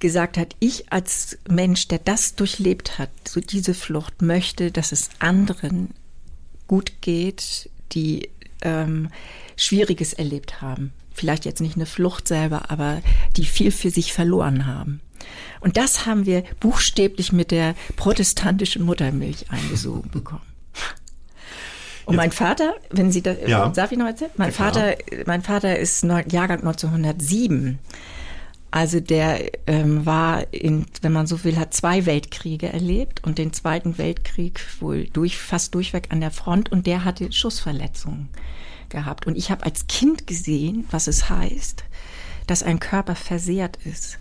[0.00, 5.08] gesagt hat, ich als Mensch, der das durchlebt hat, so diese Flucht, möchte, dass es
[5.18, 5.90] anderen
[6.66, 8.28] gut geht, die
[8.62, 9.08] ähm,
[9.56, 10.92] Schwieriges erlebt haben.
[11.12, 13.00] Vielleicht jetzt nicht eine Flucht selber, aber
[13.36, 15.00] die viel für sich verloren haben.
[15.60, 20.42] Und das haben wir buchstäblich mit der protestantischen Muttermilch eingesogen bekommen.
[22.04, 23.68] Und mein Vater, wenn Sie das, ja.
[23.68, 24.30] darf ich noch erzählen?
[24.36, 27.78] Mein ja, Vater, mein Vater ist Jahrgang 1907.
[28.70, 33.52] Also der ähm, war in, wenn man so will, hat zwei Weltkriege erlebt und den
[33.52, 38.28] Zweiten Weltkrieg wohl durch, fast durchweg an der Front und der hatte Schussverletzungen
[38.94, 39.26] gehabt.
[39.26, 41.84] Und ich habe als Kind gesehen, was es heißt,
[42.46, 44.18] dass ein Körper versehrt ist.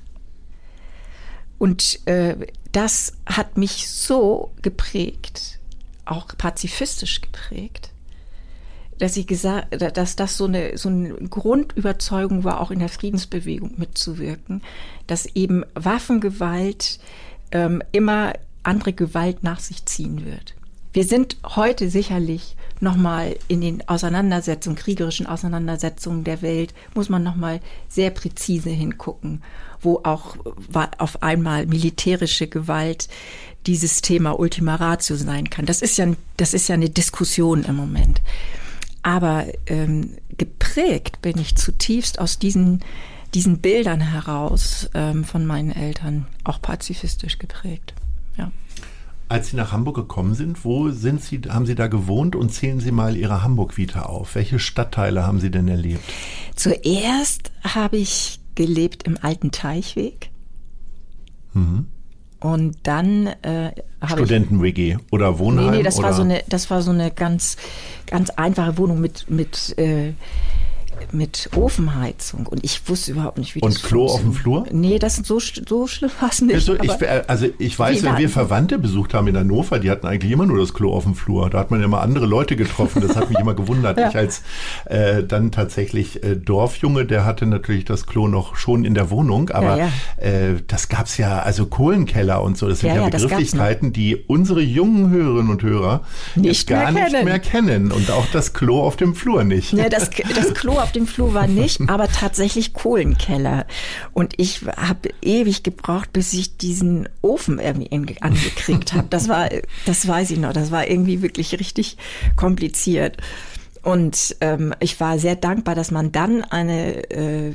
[1.57, 2.36] Und äh,
[2.73, 5.59] das hat mich so geprägt,
[6.03, 7.91] auch pazifistisch geprägt,
[8.99, 13.73] dass ich gesagt, dass das so eine so eine Grundüberzeugung war, auch in der Friedensbewegung
[13.77, 14.62] mitzuwirken,
[15.07, 16.99] dass eben Waffengewalt
[17.51, 18.33] ähm, immer
[18.63, 20.55] andere Gewalt nach sich ziehen wird.
[20.93, 27.62] Wir sind heute sicherlich nochmal in den Auseinandersetzungen, kriegerischen Auseinandersetzungen der Welt, muss man nochmal
[27.89, 29.41] sehr präzise hingucken,
[29.82, 30.38] wo auch
[30.99, 33.10] auf einmal militärische Gewalt
[33.65, 35.65] dieses Thema Ultima Ratio sein kann.
[35.65, 38.21] Das ist ja, das ist ja eine Diskussion im Moment.
[39.01, 42.84] Aber ähm, geprägt bin ich zutiefst aus diesen,
[43.34, 47.93] diesen Bildern heraus ähm, von meinen Eltern, auch pazifistisch geprägt.
[48.38, 48.51] Ja.
[49.33, 52.79] Als Sie nach Hamburg gekommen sind, wo sind Sie, haben Sie da gewohnt und zählen
[52.79, 54.35] Sie mal Ihre Hamburg-Vita auf?
[54.35, 56.03] Welche Stadtteile haben Sie denn erlebt?
[56.55, 60.29] Zuerst habe ich gelebt im alten Teichweg.
[61.53, 61.87] Mhm.
[62.41, 63.71] Und dann äh,
[64.05, 65.71] Studenten-WG oder Wohnheim?
[65.71, 66.09] Nee, nee, das oder?
[66.09, 67.57] war so eine, das war so eine ganz,
[68.05, 70.13] ganz einfache Wohnung mit, mit, äh,
[71.11, 74.33] mit Ofenheizung und ich wusste überhaupt nicht, wie und das Klo auf dem.
[74.33, 74.65] Flur?
[74.71, 76.55] Nee, das ist so, so schlimm war es nicht.
[76.55, 76.91] Also ich,
[77.29, 80.59] also ich weiß, wenn wir Verwandte besucht haben in Hannover, die hatten eigentlich immer nur
[80.59, 81.49] das Klo auf dem Flur.
[81.49, 83.01] Da hat man ja immer andere Leute getroffen.
[83.01, 83.97] Das hat mich immer gewundert.
[84.03, 84.09] Ja.
[84.09, 84.41] Ich als
[84.85, 89.49] äh, dann tatsächlich äh, Dorfjunge, der hatte natürlich das Klo noch schon in der Wohnung.
[89.51, 92.67] Aber Ja, Äh, das gab's ja, also Kohlenkeller und so.
[92.67, 96.01] Das sind Ja, ja, ja, Begrifflichkeiten, die unsere jungen Hörerinnen und Hörer
[96.35, 97.91] Nicht gar mehr nicht mehr kennen.
[97.91, 99.73] Und auch das Klo auf dem Flur nicht.
[99.73, 103.65] Ne, das, das Klo auf dem Flur war nicht, aber tatsächlich Kohlenkeller.
[104.13, 109.08] Und ich habe ewig gebraucht, bis ich diesen Ofen irgendwie angekriegt habe.
[109.10, 109.49] Das war,
[109.86, 111.97] das weiß ich noch, das war irgendwie wirklich richtig
[112.36, 113.17] kompliziert.
[113.84, 117.51] Und ähm, ich war sehr dankbar, dass man dann eine äh,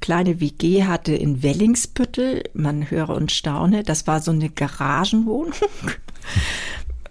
[0.00, 2.44] kleine WG hatte in Wellingsbüttel.
[2.54, 3.82] Man höre und staune.
[3.82, 5.54] Das war so eine Garagenwohnung.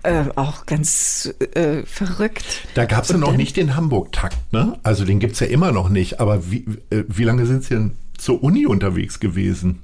[0.03, 2.67] Äh, auch ganz äh, verrückt.
[2.73, 4.79] Da gab's ja Und noch nicht den Hamburg-Takt, ne?
[4.83, 6.19] Also den gibt's ja immer noch nicht.
[6.19, 9.83] Aber wie, äh, wie lange sind Sie denn zur Uni unterwegs gewesen?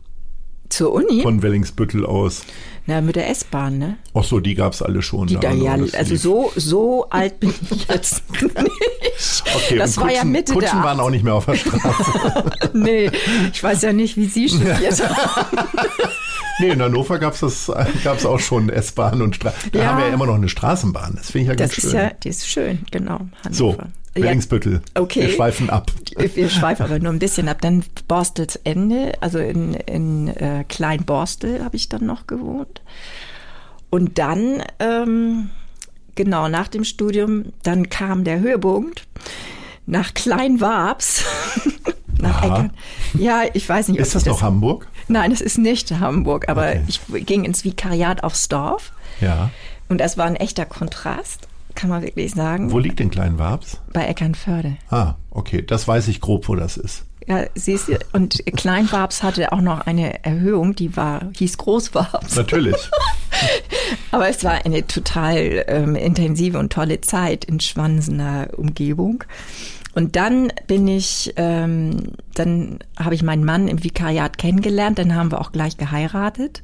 [0.69, 1.21] Zur Uni?
[1.21, 2.43] Von Wellingsbüttel aus.
[2.87, 3.97] Na, mit der S-Bahn, ne?
[4.13, 5.27] Ach so, die gab's alle schon.
[5.27, 5.63] Die da, ne?
[5.63, 6.21] ja, also lief.
[6.21, 9.43] so, so alt bin ich jetzt nicht.
[9.55, 12.51] Okay, das war ja Kutschen, Mitte Kutschen der waren auch nicht mehr auf der Straße.
[12.73, 13.09] Nee,
[13.51, 15.57] ich weiß ja nicht, wie Sie studiert haben.
[16.59, 17.71] Nee, in Hannover gab's das
[18.03, 19.69] gab's auch schon S-Bahn und Straße.
[19.71, 19.85] Da Ja.
[19.87, 21.13] haben wir ja immer noch eine Straßenbahn.
[21.17, 21.99] Das finde ich ja Das ganz ist schön.
[21.99, 23.19] ja, die ist schön, genau.
[23.51, 23.89] so, Hannover.
[24.15, 24.81] Ja, Wellingsbüttel.
[24.95, 25.21] okay.
[25.21, 25.91] Wir schweifen ab.
[26.17, 27.61] wir schweifen aber nur ein bisschen ab.
[27.61, 32.81] Dann Borstels Ende, also in, in äh, Kleinborstel habe ich dann noch gewohnt.
[33.91, 35.51] Und dann, ähm,
[36.15, 39.07] genau, nach dem Studium, dann kam der Höhepunkt
[39.85, 41.23] nach Kleinwabs.
[42.19, 42.45] nach Aha.
[42.47, 42.71] Eckern.
[43.19, 44.87] Ja, ich weiß nicht, Ist das noch Hamburg?
[45.07, 46.83] Nein, es ist nicht Hamburg, aber Okay.
[46.87, 48.91] ich ging ins Vikariat aufs Dorf
[49.21, 49.49] Ja.
[49.89, 53.79] und das war ein echter Kontrast, kann man wirklich sagen, Wo liegt denn Kleinwabs?
[53.93, 54.77] bei Eckernförde.
[54.89, 55.61] Ah, okay.
[55.65, 57.03] Das weiß ich grob, wo das ist.
[57.27, 62.35] Ja, siehst du, und Kleinwabs hatte auch noch eine Erhöhung, die war, hieß Großwabs.
[62.37, 62.75] Natürlich.
[64.11, 69.23] Aber es war eine total ähm, intensive und tolle Zeit in Schwansener Umgebung.
[69.97, 75.31] Und dann bin ich, ähm, dann habe ich meinen Mann im Vikariat kennengelernt, dann haben
[75.31, 76.61] wir auch gleich geheiratet,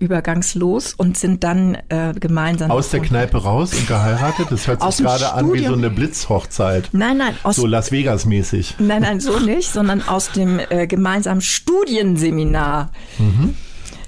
[0.00, 4.48] übergangslos und sind dann äh, gemeinsam Aus der Kneipe raus und geheiratet?
[4.50, 6.88] Das hört sich gerade an wie so eine Blitzhochzeit.
[6.90, 8.74] Nein, nein, aus So Las Vegas mäßig.
[8.80, 12.90] Nein, nein, so nicht, sondern aus dem äh, gemeinsamen Studienseminar.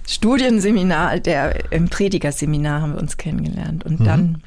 [0.09, 3.87] Studienseminar, der im Predigerseminar haben wir uns kennengelernt.
[3.87, 4.42] Und dann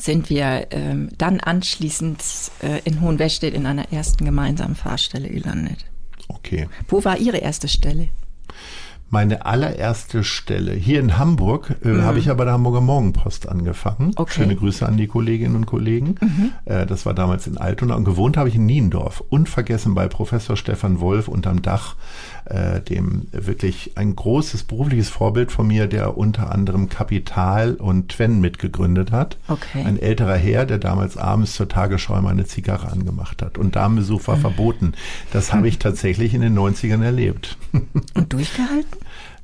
[0.00, 2.22] sind wir ähm, dann anschließend
[2.62, 5.84] äh, in Hohenwestedt in einer ersten gemeinsamen Fahrstelle gelandet.
[6.28, 6.68] Okay.
[6.88, 8.08] Wo war Ihre erste Stelle?
[9.12, 14.08] Meine allererste Stelle hier in Hamburg äh, habe ich ja bei der Hamburger Morgenpost angefangen.
[14.08, 14.12] Mhm.
[14.16, 14.40] Okay.
[14.40, 14.44] Mhm.
[14.44, 16.14] Schöne Grüße an die Kolleginnen und Kollegen.
[16.64, 19.20] Äh, das war damals in Altona und gewohnt habe ich in Niendorf.
[19.28, 21.96] Unvergessen bei Professor Stefan Wolf unterm Dach,
[22.44, 28.40] äh, dem wirklich ein großes berufliches Vorbild von mir, der unter anderem Kapital und Twen
[28.40, 29.38] mitgegründet hat.
[29.48, 29.82] Okay.
[29.84, 33.58] Ein älterer Herr, der damals abends zur Tagesschau immer eine Zigarre angemacht hat.
[33.58, 34.26] Und Damenbesuch Mhm.
[34.28, 34.92] war verboten.
[35.32, 37.56] Das habe ich tatsächlich in den 90ern erlebt.
[38.14, 38.99] Und durchgehalten?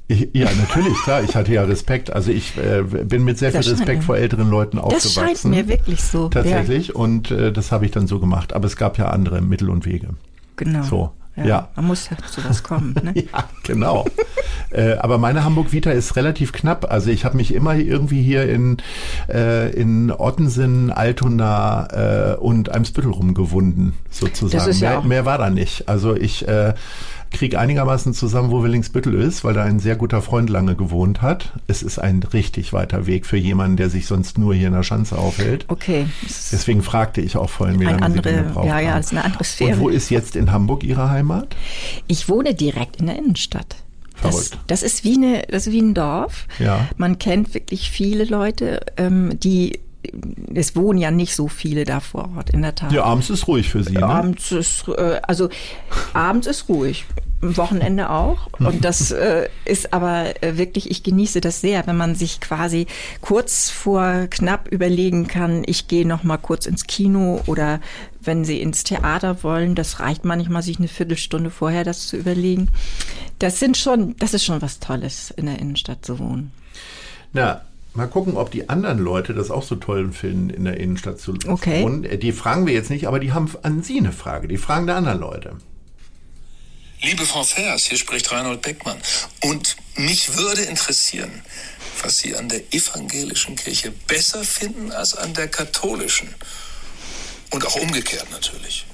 [0.09, 1.23] Ich, ja, natürlich, klar.
[1.25, 2.12] Ich hatte ja Respekt.
[2.12, 5.12] Also ich äh, bin mit sehr viel Das scheint Respekt vor älteren Leuten Das aufgewachsen.
[5.12, 6.29] scheint mir wirklich so.
[6.29, 6.95] Tatsächlich.
[6.95, 8.53] Und äh, das habe ich dann so gemacht.
[8.53, 10.07] Aber es gab ja andere Mittel und Wege.
[10.07, 10.14] Ja,
[10.57, 10.83] genau.
[10.85, 11.12] So,
[11.45, 11.69] ja.
[11.77, 12.95] Man muss ja zu was kommen.
[13.03, 13.14] Ne?
[13.33, 14.07] Ja, genau.
[14.71, 16.90] äh, aber meine Hamburg-Vita ist relativ knapp.
[16.90, 18.79] Also ich habe mich immer irgendwie hier in,
[19.29, 24.66] äh, in Ottensen, Altona äh, und Eimsbüttel rumgewunden, sozusagen.
[24.66, 25.88] Das ja mehr, mehr war da nicht.
[25.88, 26.75] Also ich äh,
[27.31, 31.53] kriege einigermaßen zusammen, wo Willingsbüttel ist, weil da ein sehr guter Freund lange gewohnt hat.
[31.67, 34.83] Es ist ein richtig weiter Weg für jemanden, der sich sonst nur hier in der
[34.83, 35.65] Schanze aufhält.
[35.69, 36.07] Okay.
[36.25, 39.12] Deswegen fragte ich auch vorhin, wie lange Sie denn andere- gebraucht ja, ja, das ist
[39.12, 39.73] eine andere Sphäre.
[39.75, 41.55] Und wo ist jetzt in Hamburg Ihre Heimat?
[42.07, 43.77] Ich wohne direkt in der Innenstadt.
[44.23, 46.47] Das, das ist wie eine, das ist wie ein Dorf.
[46.59, 46.89] Ja.
[46.97, 49.79] Man kennt wirklich viele Leute, ähm, die
[50.55, 52.92] es wohnen ja nicht so viele da vor Ort, in der Tat.
[52.92, 54.07] Ja, abends ist ruhig für Sie, ne?
[54.07, 55.49] Abends ist, äh, also
[56.12, 57.05] abends ist ruhig.
[57.42, 58.49] Am Wochenende auch.
[58.59, 62.87] Und das äh, ist aber äh, wirklich, ich genieße das sehr, wenn man sich quasi
[63.21, 67.81] kurz vor knapp überlegen kann, ich gehe noch mal kurz ins Kino oder
[68.23, 72.69] wenn Sie ins Theater wollen, das reicht manchmal, sich eine Viertelstunde vorher das zu überlegen.
[73.38, 76.53] Das sind schon, das ist schon was Tolles, in der Innenstadt zu wohnen.
[77.35, 77.66] Na,
[77.97, 81.35] mal gucken, ob die anderen Leute das auch so toll finden, in der Innenstadt zu
[81.47, 81.83] Okay.
[81.83, 82.05] wohnen.
[82.05, 84.49] Äh, Die fragen wir jetzt nicht, aber die haben an Sie eine Frage.
[84.49, 85.57] Die fragen der anderen Leute.
[87.03, 88.97] Liebe Frau Fers, hier spricht Reinhold Beckmann.
[89.43, 91.31] Und mich würde interessieren,
[92.03, 96.29] was Sie an der evangelischen Kirche besser finden als an der katholischen.
[97.51, 98.87] Und auch umgekehrt natürlich.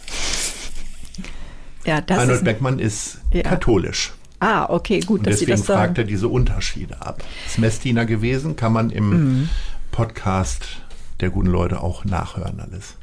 [1.85, 3.43] Ja, das Reinhold ist Beckmann ist ja.
[3.43, 4.12] katholisch.
[4.42, 7.22] Ah, okay, gut, Und dass deswegen Sie das fragt er diese Unterschiede ab.
[7.46, 9.48] Ist Messdiener gewesen, kann man im mhm.
[9.92, 10.64] Podcast
[11.20, 12.96] der guten Leute auch nachhören alles.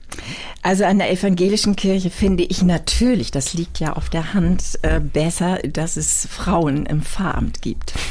[0.63, 4.99] Also an der evangelischen Kirche finde ich natürlich, das liegt ja auf der Hand, äh,
[4.99, 7.93] besser, dass es Frauen im Pfarramt gibt.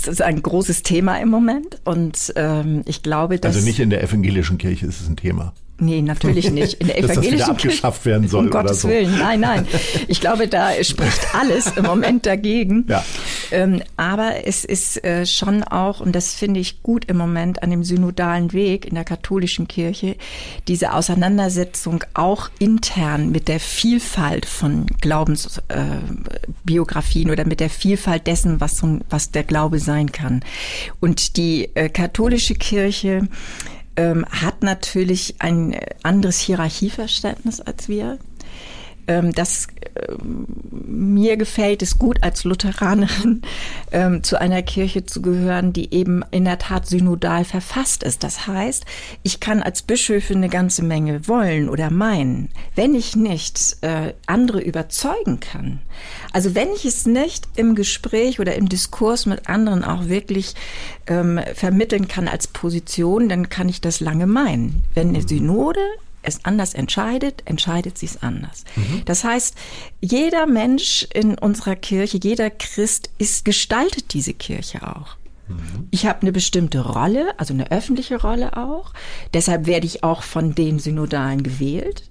[0.00, 3.56] Es ist ein großes Thema im Moment und ähm, ich glaube, dass...
[3.56, 5.54] Also nicht in der evangelischen Kirche ist es ein Thema.
[5.80, 6.74] Nee, natürlich nicht.
[6.74, 8.88] In der evangelischen Dass das abgeschafft werden soll um Gottes so.
[8.88, 9.16] Willen.
[9.18, 9.66] Nein, nein.
[10.08, 12.84] Ich glaube, da spricht alles im Moment dagegen.
[12.88, 13.04] Ja.
[13.50, 17.70] Ähm, aber es ist äh, schon auch, und das finde ich gut im Moment an
[17.70, 20.16] dem synodalen Weg in der katholischen Kirche,
[20.66, 28.60] diese Auseinandersetzung auch intern mit der Vielfalt von Glaubensbiografien äh, oder mit der Vielfalt dessen,
[28.60, 30.42] was, so, was der Glaube sein kann.
[30.98, 33.28] Und die äh, katholische Kirche
[33.98, 38.18] ähm, hat natürlich ein anderes Hierarchieverständnis als wir.
[39.08, 39.66] Ähm, das
[40.08, 43.42] ähm, mir gefällt es gut als Lutheranerin
[43.92, 48.22] ähm, zu einer Kirche zu gehören, die eben in der Tat synodal verfasst ist.
[48.22, 48.84] Das heißt,
[49.22, 54.60] ich kann als Bischöfin eine ganze Menge wollen oder meinen, wenn ich nicht äh, andere
[54.60, 55.80] überzeugen kann.
[56.32, 60.54] Also wenn ich es nicht im Gespräch oder im Diskurs mit anderen auch wirklich
[61.06, 64.82] ähm, vermitteln kann als Position, dann kann ich das lange meinen.
[64.94, 65.80] Wenn eine Synode
[66.22, 68.64] es anders entscheidet, entscheidet sie es anders.
[68.76, 69.02] Mhm.
[69.04, 69.54] Das heißt,
[70.00, 75.16] jeder Mensch in unserer Kirche, jeder Christ ist gestaltet diese Kirche auch.
[75.48, 75.88] Mhm.
[75.90, 78.92] Ich habe eine bestimmte Rolle, also eine öffentliche Rolle auch.
[79.34, 82.04] Deshalb werde ich auch von den Synodalen gewählt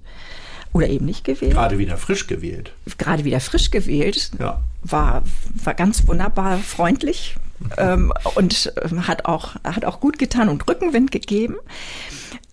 [0.74, 1.54] oder eben nicht gewählt.
[1.54, 2.72] Gerade wieder frisch gewählt.
[2.98, 4.32] Gerade wieder frisch gewählt.
[4.40, 4.62] Ja.
[4.84, 5.24] War,
[5.64, 7.36] war ganz wunderbar freundlich
[7.78, 11.56] ähm, und ähm, hat auch, hat auch gut getan und Rückenwind gegeben.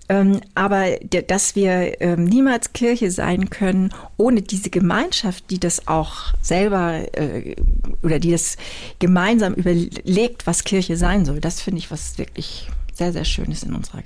[0.09, 6.35] Ähm, aber dass wir ähm, niemals Kirche sein können, ohne diese Gemeinschaft, die das auch
[6.43, 7.57] selber äh,
[8.03, 8.57] oder die das
[8.99, 13.75] gemeinsam überlegt, was Kirche sein soll, das finde ich was wirklich sehr, sehr Schönes in
[13.75, 14.03] unserer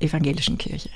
[0.00, 0.90] evangelischen Kirche.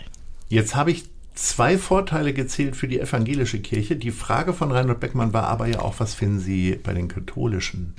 [0.48, 3.96] Jetzt habe ich zwei Vorteile gezählt für die evangelische Kirche.
[3.96, 7.94] Die Frage von Reinhold Beckmann war aber ja auch, was finden Sie bei den katholischen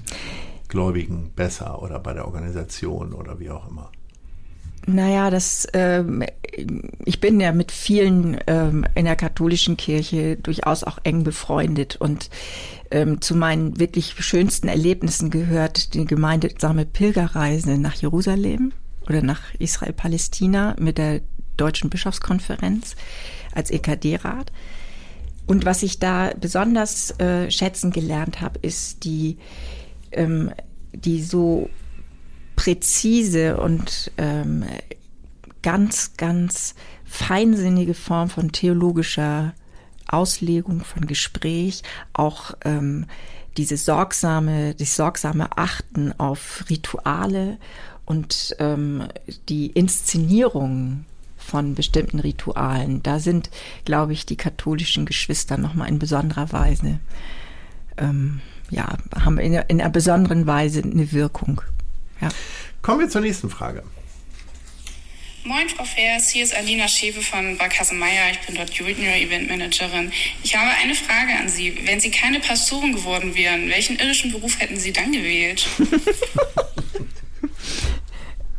[0.68, 3.92] Gläubigen besser oder bei der Organisation oder wie auch immer?
[4.90, 6.24] Naja, das, ähm,
[7.04, 12.30] ich bin ja mit vielen ähm, in der katholischen Kirche durchaus auch eng befreundet und
[12.90, 18.72] ähm, zu meinen wirklich schönsten Erlebnissen gehört die gemeinsame Pilgerreise nach Jerusalem
[19.10, 21.20] oder nach Israel-Palästina mit der
[21.58, 22.96] Deutschen Bischofskonferenz
[23.54, 24.54] als EKD-Rat.
[25.48, 29.38] Und was ich da besonders äh, schätzen gelernt habe, ist die,
[30.14, 30.52] ähm,
[30.94, 31.70] die so
[32.58, 34.66] präzise und ähm,
[35.62, 39.54] ganz, ganz feinsinnige Form von theologischer
[40.08, 43.06] Auslegung, von Gespräch, auch ähm,
[43.56, 47.58] diese sorgsame, das sorgsame Achten auf Rituale
[48.06, 49.08] und ähm,
[49.50, 51.06] die Inszenierung
[51.38, 53.04] von bestimmten Ritualen.
[53.04, 53.50] Da sind,
[53.86, 57.00] glaube ich, die katholischen Geschwister nochmal in besonderer Weise,
[57.98, 61.62] ähm, ja, haben in, in einer besonderen Weise eine Wirkung.
[62.22, 62.30] Ja.
[62.82, 63.84] Kommen wir zur nächsten Frage.
[65.44, 68.32] Moin, Frau Fers, hier ist Alina Schewe von Barkasse-Meyer.
[68.32, 70.12] Ich bin dort Junior Event Managerin.
[70.44, 71.86] Ich habe eine Frage an Sie.
[71.86, 75.66] Wenn Sie keine Pastoren geworden wären, welchen irdischen Beruf hätten Sie dann gewählt?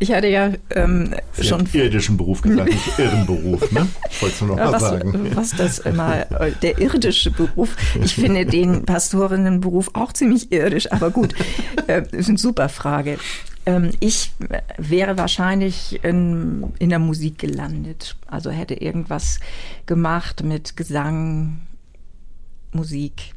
[0.01, 1.69] Ich hatte ja ähm, Sie schon.
[1.73, 3.89] irdischen Beruf gesagt, nicht Irrenberuf, ne?
[4.21, 5.31] Wolltest du noch ja, was, sagen?
[5.35, 6.25] Was das immer,
[6.63, 7.77] der irdische Beruf.
[8.03, 11.35] Ich finde den Pastorinnenberuf auch ziemlich irdisch, aber gut,
[11.89, 13.19] äh, ist eine super Frage.
[13.67, 14.33] Ähm, ich
[14.79, 18.17] wäre wahrscheinlich in, in der Musik gelandet.
[18.27, 19.41] Also hätte irgendwas
[19.87, 21.61] gemacht mit Gesang,
[22.73, 23.35] Musik.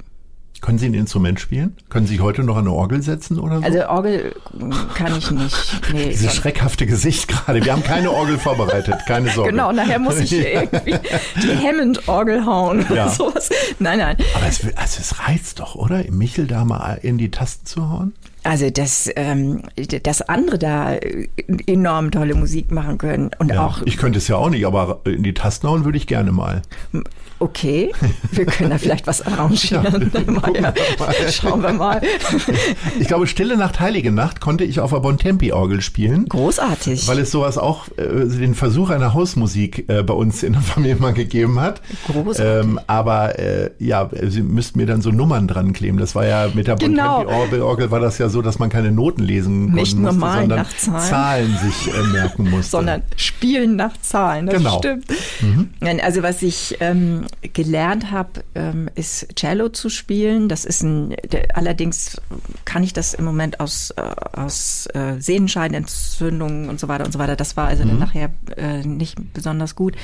[0.61, 1.75] Können Sie ein Instrument spielen?
[1.89, 3.65] Können Sie heute noch eine Orgel setzen oder so?
[3.65, 4.35] Also Orgel
[4.93, 5.81] kann ich nicht.
[5.91, 7.65] Nee, Dieses schreckhafte Gesicht gerade.
[7.65, 9.51] Wir haben keine Orgel vorbereitet, keine Sorge.
[9.51, 10.95] Genau, nachher muss ich irgendwie
[11.41, 13.09] die Hammond-Orgel hauen oder ja.
[13.09, 13.49] sowas.
[13.79, 14.15] Nein, nein.
[14.35, 16.03] Aber es, also es reizt doch, oder?
[16.11, 18.13] Michel da mal in die Tasten zu hauen?
[18.43, 19.63] Also, dass, ähm,
[20.03, 20.95] dass andere da
[21.65, 23.31] enorm tolle Musik machen können.
[23.39, 25.97] Und Ja, auch, ich könnte es ja auch nicht, aber in die Tasten hauen würde
[25.97, 26.61] ich gerne mal.
[27.41, 27.91] Okay,
[28.31, 30.11] wir können da vielleicht was arrangieren.
[30.13, 30.61] Ja, mal, ja.
[30.99, 31.31] mal.
[31.31, 32.01] Schauen wir mal.
[32.99, 36.25] Ich glaube, Stille Nacht, Heilige Nacht konnte ich auf der Bontempi-Orgel spielen.
[36.29, 37.07] Großartig.
[37.07, 40.95] Weil es sowas auch, äh, den Versuch einer Hausmusik äh, bei uns in der Familie
[40.97, 41.81] mal gegeben hat.
[42.07, 42.65] Großartig.
[42.65, 45.97] Ähm, aber äh, ja, sie müssten mir dann so Nummern dran kleben.
[45.97, 47.23] Das war ja mit der Genau.
[47.23, 50.77] Bontempi-Orgel war das ja so, dass man keine Noten lesen Nicht musste, malen sondern nach
[50.77, 51.09] Zahlen.
[51.09, 52.71] Zahlen sich äh, merken musste.
[52.71, 54.45] sondern spielen nach Zahlen.
[54.45, 54.77] Das Genau.
[54.77, 55.05] stimmt.
[55.79, 60.49] Nein, Also was ich ähm, gelernt habe, ähm, ist Cello zu spielen.
[60.49, 61.15] Das ist ein,
[61.53, 62.21] allerdings
[62.65, 67.19] kann ich das im Moment aus, äh, aus äh, Sehenscheidenentzündungen und so weiter und so
[67.19, 67.35] weiter.
[67.35, 69.95] Das war also dann nachher äh, nicht besonders gut.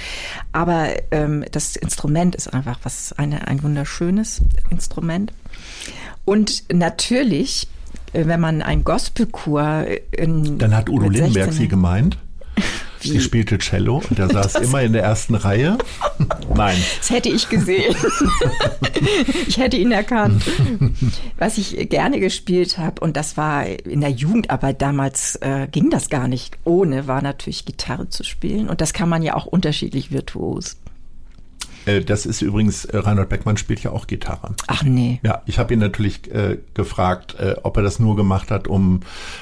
[0.52, 5.34] Aber ähm, das Instrument ist einfach was eine, ein wunderschönes Instrument.
[6.26, 7.68] Und natürlich,
[8.14, 12.18] äh, wenn man ein Gospelchor in Dann hat Udo Lindenberg 16 sie gemeint.
[13.00, 13.22] Sie Wie?
[13.22, 15.78] spielte Cello und er saß immer in der ersten Reihe.
[16.56, 16.78] Nein.
[16.98, 17.96] Das hätte ich gesehen.
[19.48, 20.44] ich hätte ihn erkannt.
[21.38, 26.10] Was ich gerne gespielt habe, und das war in der Jugendarbeit damals, äh, ging das
[26.10, 28.70] gar nicht ohne, war natürlich Gitarre zu spielen.
[28.70, 30.78] Und das kann man ja auch unterschiedlich virtuos.
[31.88, 34.54] Äh, Das ist übrigens, äh, Reinhold Beckmann spielt ja auch Gitarre.
[34.68, 35.20] Ach nee.
[35.24, 39.00] Ja, ich habe ihn natürlich äh, gefragt, äh, ob er das nur gemacht hat, um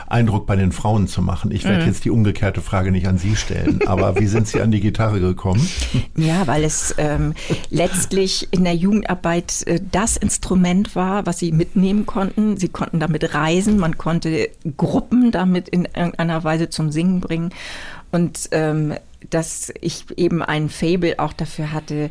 [0.08, 1.52] Eindruck bei den Frauen zu machen.
[1.52, 1.70] Ich Mhm.
[1.70, 4.80] werde jetzt die umgekehrte Frage nicht an Sie stellen, aber wie sind Sie an die
[4.82, 5.68] Gitarre gekommen?
[6.18, 7.34] Ja, weil es ähm,
[7.70, 12.58] letztlich in der Jugendarbeit äh, das Instrument war, was sie mitnehmen konnten.
[12.58, 17.50] Sie konnten damit reisen, man konnte Gruppen damit in irgendeiner Weise zum Singen bringen.
[18.12, 18.94] Und ähm,
[19.30, 22.10] dass ich eben ein Fable auch dafür hatte,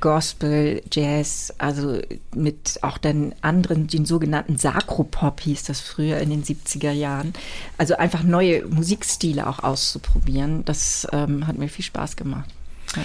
[0.00, 2.00] Gospel, Jazz, also
[2.34, 7.32] mit auch den anderen, den sogenannten Sakropop hieß das früher in den 70er Jahren.
[7.78, 10.64] Also einfach neue Musikstile auch auszuprobieren.
[10.64, 12.48] Das ähm, hat mir viel Spaß gemacht.
[12.96, 13.02] Ja.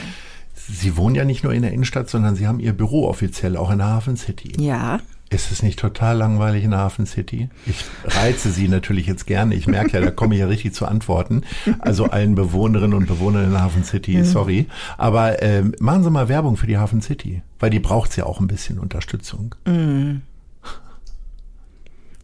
[0.68, 3.70] Sie wohnen ja nicht nur in der Innenstadt, sondern Sie haben Ihr Büro offiziell auch
[3.70, 4.54] in der Hafen City.
[4.60, 5.00] Ja,
[5.36, 7.50] Ist es nicht total langweilig in der Hafen City?
[7.66, 9.54] Ich reize Sie natürlich jetzt gerne.
[9.54, 11.42] Ich merke ja, da komme ich ja richtig zu Antworten.
[11.80, 14.68] Also allen Bewohnerinnen und Bewohnern in der Hafen City, sorry.
[14.98, 18.40] Aber ähm, machen Sie mal Werbung für die Hafen City, weil die braucht ja auch
[18.40, 19.56] ein bisschen Unterstützung.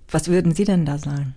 [0.10, 1.36] was würden Sie denn da sagen?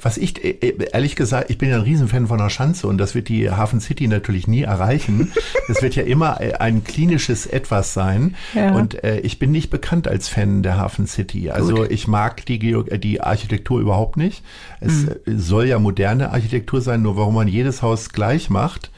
[0.00, 2.98] Was ich, äh, äh, ehrlich gesagt, ich bin ja ein Riesenfan von der Schanze und
[2.98, 5.32] das wird die Hafen City natürlich nie erreichen.
[5.68, 8.34] Es wird ja immer äh, ein klinisches Etwas sein.
[8.54, 8.72] Ja.
[8.72, 11.50] Und äh, ich bin nicht bekannt als Fan der Hafen City.
[11.50, 14.42] Also ich mag die, Geo die Architektur überhaupt nicht.
[14.80, 18.90] Es äh, soll ja moderne Architektur sein, nur warum man jedes Haus gleich macht,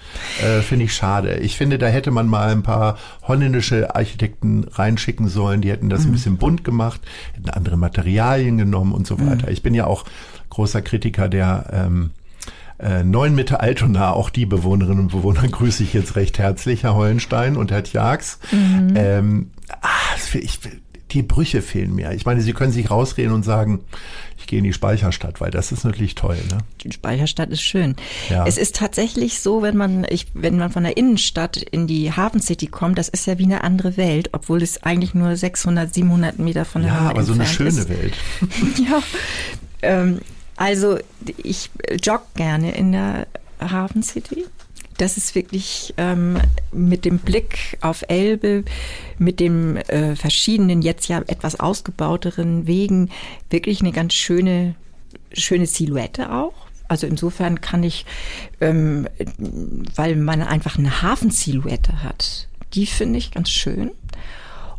[0.43, 1.39] äh, finde ich schade.
[1.39, 5.61] Ich finde, da hätte man mal ein paar holländische Architekten reinschicken sollen.
[5.61, 7.01] Die hätten das ein bisschen bunt gemacht,
[7.35, 9.51] hätten andere Materialien genommen und so weiter.
[9.51, 10.05] Ich bin ja auch
[10.53, 12.11] großer Kritiker der ähm,
[12.79, 14.11] äh, neuen Mitte Altona.
[14.13, 18.39] Auch die Bewohnerinnen und Bewohner grüße ich jetzt recht herzlich, Herr Hollenstein und Herr Tjax.
[18.53, 19.51] Ähm,
[19.81, 20.59] ah, es- ich,
[21.13, 22.13] die Brüche fehlen mir.
[22.13, 23.81] Ich meine, Sie können sich rausreden und sagen,
[24.39, 26.39] ich gehe in die Speicherstadt, weil das ist natürlich toll.
[26.51, 26.59] Ne?
[26.83, 27.97] Die Speicherstadt ist schön.
[28.31, 28.47] Ja.
[28.47, 32.41] Es ist tatsächlich so, wenn man, ich, wenn man von der Innenstadt in die Hafen
[32.41, 36.39] City kommt, das ist ja wie eine andere Welt, obwohl es eigentlich nur 600, 700
[36.39, 37.89] Meter von der Ja, aber so eine schöne ist.
[37.91, 38.15] Welt.
[38.79, 39.03] Ja,
[39.83, 40.21] ähm,
[40.57, 40.99] also
[41.37, 41.71] ich
[42.03, 43.27] jogge gerne in der
[43.61, 44.45] Hafen City.
[44.99, 46.39] Das ist wirklich ähm,
[46.71, 48.65] mit dem Blick auf Elbe,
[49.19, 53.11] mit dem äh, verschiedenen, jetzt ja etwas ausgebauteren Wegen,
[53.51, 54.75] wirklich eine ganz schöne,
[55.33, 56.55] schöne Silhouette auch.
[56.89, 58.05] Also insofern kann ich,
[58.61, 59.09] ähm,
[59.97, 63.93] weil man einfach eine Hafensilhouette hat, die finde ich ganz schön.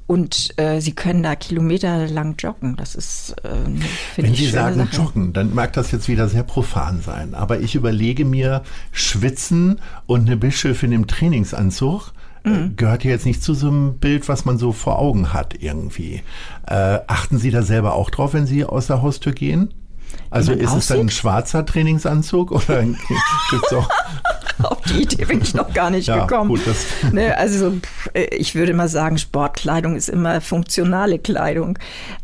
[0.06, 2.76] Und äh, sie können da kilometerlang joggen.
[2.76, 3.84] Das ist, äh, finde
[4.18, 4.96] Wenn ich, Sie schöne sagen Sache.
[4.98, 7.34] joggen, dann mag das jetzt wieder sehr profan sein.
[7.36, 12.14] Aber ich überlege mir, schwitzen und eine Bischöfin im Trainingsanzug
[12.46, 12.76] äh, Mhm.
[12.76, 16.24] gehört ja jetzt nicht zu so einem Bild, was man so vor Augen hat irgendwie.
[16.68, 19.74] Äh, achten Sie da selber auch drauf, wenn Sie aus der Haustür gehen?
[20.30, 21.14] Also ist es dann ein aussieht?
[21.20, 23.90] schwarzer Trainingsanzug oder gibt's auch
[24.64, 26.50] Auf die Idee bin ich noch gar nicht Ja, gekommen.
[26.50, 31.78] gut, das- ne, also pff, äh, ich würde mal sagen, Sportkleidung ist immer funktionale Kleidung.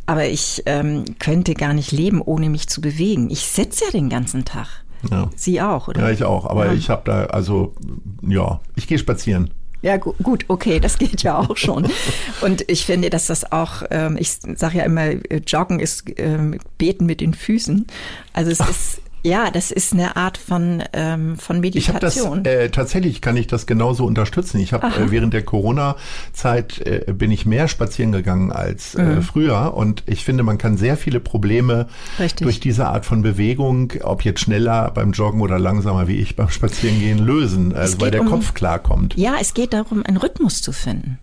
[0.05, 3.30] Aber ich ähm, könnte gar nicht leben, ohne mich zu bewegen.
[3.30, 4.67] Ich sitze ja den ganzen Tag.
[5.09, 5.30] Ja.
[5.36, 6.01] Sie auch, oder?
[6.01, 6.45] Ja, ich auch.
[6.45, 6.73] Aber Ja.
[6.73, 7.73] ich habe da, also,
[8.21, 9.51] ja, ich gehe spazieren.
[9.82, 11.88] Ja, gu gut, okay, das geht ja auch schon.
[12.41, 16.57] Und ich finde, dass das auch, ähm, ich sage ja immer, äh, Joggen ist ähm,
[16.77, 17.88] Beten mit den Füßen.
[18.34, 22.45] Also es ist Ja, das ist eine Art von, ähm, von Ich habe das Meditation.
[22.45, 24.59] äh, tatsächlich kann ich das genauso unterstützen.
[24.59, 29.17] Ich habe äh, während der Corona-Zeit äh, bin ich mehr spazieren gegangen als Mhm.
[29.17, 31.88] äh, früher und ich finde, man kann sehr viele Probleme
[32.20, 32.45] Richtig.
[32.45, 36.49] durch diese Art von Bewegung, ob jetzt schneller beim Joggen oder langsamer wie ich beim
[36.49, 39.15] Spazierengehen lösen, also weil der um- Kopf klarkommt.
[39.17, 41.20] ja, es geht darum, einen Rhythmus zu finden.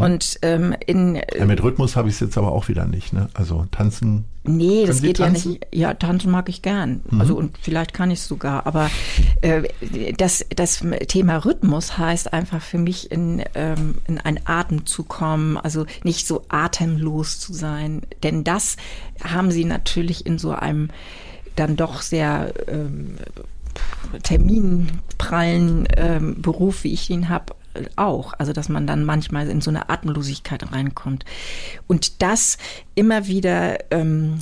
[0.00, 3.12] Und ähm, in Ja, mit Rhythmus habe ich es jetzt aber auch wieder nicht.
[3.12, 3.28] Ne?
[3.34, 4.24] Also tanzen.
[4.48, 5.50] Nee, das Können Sie geht ja tanzen?
[5.52, 5.66] nicht.
[5.72, 7.00] Ja, tanzen mag ich gern.
[7.10, 7.20] Mhm.
[7.20, 8.66] Also und vielleicht kann ich es sogar.
[8.66, 8.90] Aber
[9.42, 9.62] äh,
[10.16, 15.56] das, das Thema Rhythmus heißt einfach für mich in, ähm, in einen Atem zu kommen,
[15.56, 18.02] also nicht so atemlos zu sein.
[18.22, 18.76] Denn das
[19.22, 20.90] haben sie natürlich in so einem
[21.56, 23.16] dann doch sehr ähm,
[24.22, 27.54] terminprallen ähm, Beruf, wie ich ihn habe,
[27.96, 28.34] auch.
[28.38, 31.24] Also, dass man dann manchmal in so eine Atemlosigkeit reinkommt.
[31.86, 32.58] Und das
[32.94, 34.38] immer wieder ähm,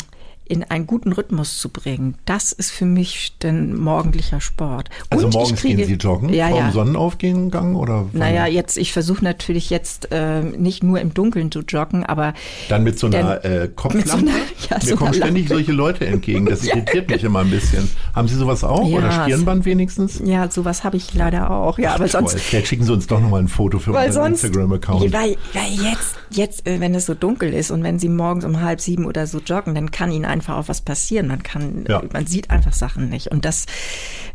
[0.46, 4.90] in einen guten Rhythmus zu bringen, das ist für mich dann morgendlicher Sport.
[5.08, 6.70] Also Und morgens kriege- gehen Sie joggen Ja, vor ja.
[6.70, 8.06] Sonnenaufgang oder?
[8.12, 12.34] Naja, jetzt, ich versuche natürlich jetzt äh, nicht nur im Dunkeln zu joggen, aber
[12.68, 14.08] Dann mit so einer Denn- äh, Kopflampe?
[14.08, 14.30] so einer-
[14.70, 16.46] ja, Mir so kommen ständig solche Leute entgegen.
[16.46, 17.88] Das irritiert mich immer ein bisschen.
[18.14, 18.84] Haben Sie sowas auch?
[18.84, 20.20] Oder Stirnband wenigstens?
[20.24, 21.78] ja, sowas habe ich leider auch.
[21.78, 22.40] Ja, aber sonst Toll.
[22.40, 25.12] Vielleicht schicken Sie uns doch nochmal ein Foto für unseren sonst, Instagram-Account.
[25.12, 28.60] weil, weil jetzt, jetzt, äh, wenn es so dunkel ist und wenn Sie morgens um
[28.60, 31.26] halb sieben oder so joggen, dann kann Ihnen einfach auch was passieren.
[31.28, 32.02] Man kann, Ja.
[32.12, 33.28] man sieht einfach Sachen nicht.
[33.28, 33.66] Und das,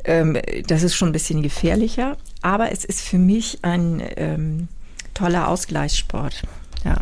[0.05, 0.37] ähm,
[0.67, 2.17] das ist schon ein bisschen gefährlicher.
[2.41, 4.67] Aber es ist für mich ein ähm,
[5.13, 6.43] toller Ausgleichssport.
[6.85, 6.97] Ja,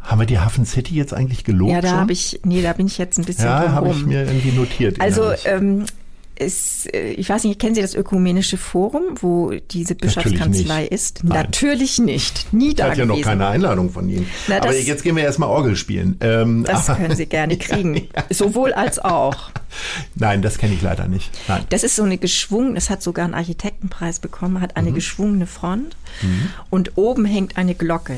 [0.00, 1.72] Haben wir die Hafen City jetzt eigentlich gelobt?
[1.72, 4.24] ja da habe ich, nee, da bin ich jetzt ein bisschen Ja, habe ich mir
[4.24, 5.00] irgendwie notiert.
[5.00, 5.84] Also ähm,
[6.38, 11.24] ist, äh, ich weiß nicht, kennen Sie das Ökumenische Forum, wo diese Bischofskanzlei ist?
[11.24, 11.42] Nein.
[11.44, 12.52] Natürlich nicht.
[12.52, 14.26] Nie ich da hatte ja noch keine Einladung von Ihnen.
[14.48, 16.16] Na, Aber das- jetzt gehen wir erstmal Orgel spielen.
[16.20, 18.08] Ähm, Das aber- können Sie gerne kriegen.
[18.30, 19.50] Sowohl als auch.
[20.14, 21.30] Nein, das kenne ich leider nicht.
[21.48, 21.64] Nein.
[21.70, 25.96] Das ist so eine geschwungene, es hat sogar einen Architektenpreis bekommen, hat eine geschwungene Front
[26.70, 28.16] und oben hängt eine Glocke.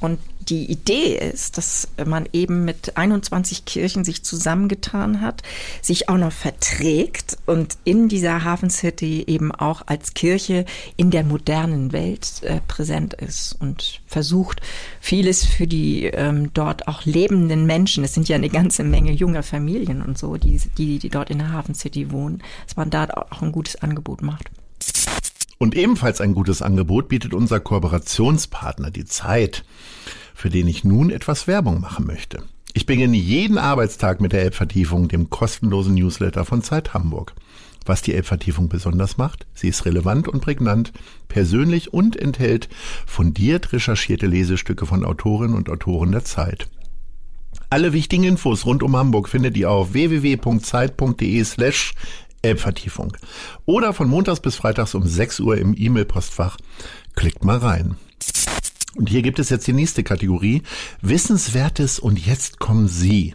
[0.00, 0.18] Und
[0.48, 5.42] die Idee ist, dass man eben mit 21 Kirchen sich zusammengetan hat,
[5.80, 10.64] sich auch noch verträgt und in dieser Hafen City eben auch als Kirche
[10.96, 14.60] in der modernen Welt äh, präsent ist und versucht,
[15.00, 19.42] vieles für die ähm, dort auch lebenden Menschen, es sind ja eine ganze Menge junger
[19.42, 23.08] Familien und so, die, die, die dort in der Hafen City wohnen, dass man da
[23.30, 24.50] auch ein gutes Angebot macht.
[25.62, 29.64] Und ebenfalls ein gutes Angebot bietet unser Kooperationspartner, die Zeit,
[30.42, 32.42] für den ich nun etwas Werbung machen möchte.
[32.74, 37.32] Ich beginne jeden Arbeitstag mit der Elbvertiefung, dem kostenlosen Newsletter von Zeit Hamburg.
[37.86, 40.92] Was die Elbvertiefung besonders macht, sie ist relevant und prägnant,
[41.28, 42.68] persönlich und enthält
[43.06, 46.66] fundiert recherchierte Lesestücke von Autorinnen und Autoren der Zeit.
[47.70, 51.94] Alle wichtigen Infos rund um Hamburg findet ihr auf www.zeit.de slash
[52.42, 53.16] Elbvertiefung
[53.64, 56.56] oder von montags bis freitags um 6 Uhr im E-Mail-Postfach.
[57.14, 57.94] Klickt mal rein.
[58.96, 60.62] Und hier gibt es jetzt die nächste Kategorie.
[61.00, 63.34] Wissenswertes und jetzt kommen Sie.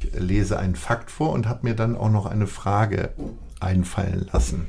[0.00, 3.10] Ich lese einen Fakt vor und habe mir dann auch noch eine Frage
[3.60, 4.68] einfallen lassen.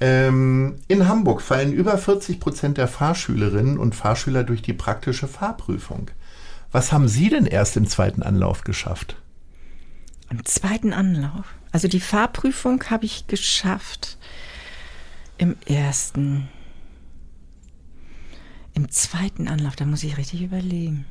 [0.00, 6.10] Ähm, in Hamburg fallen über 40 Prozent der Fahrschülerinnen und Fahrschüler durch die praktische Fahrprüfung.
[6.72, 9.16] Was haben Sie denn erst im zweiten Anlauf geschafft?
[10.30, 11.46] Im zweiten Anlauf.
[11.70, 14.18] Also die Fahrprüfung habe ich geschafft
[15.38, 16.48] im ersten.
[18.74, 21.06] Im zweiten Anlauf, da muss ich richtig überlegen.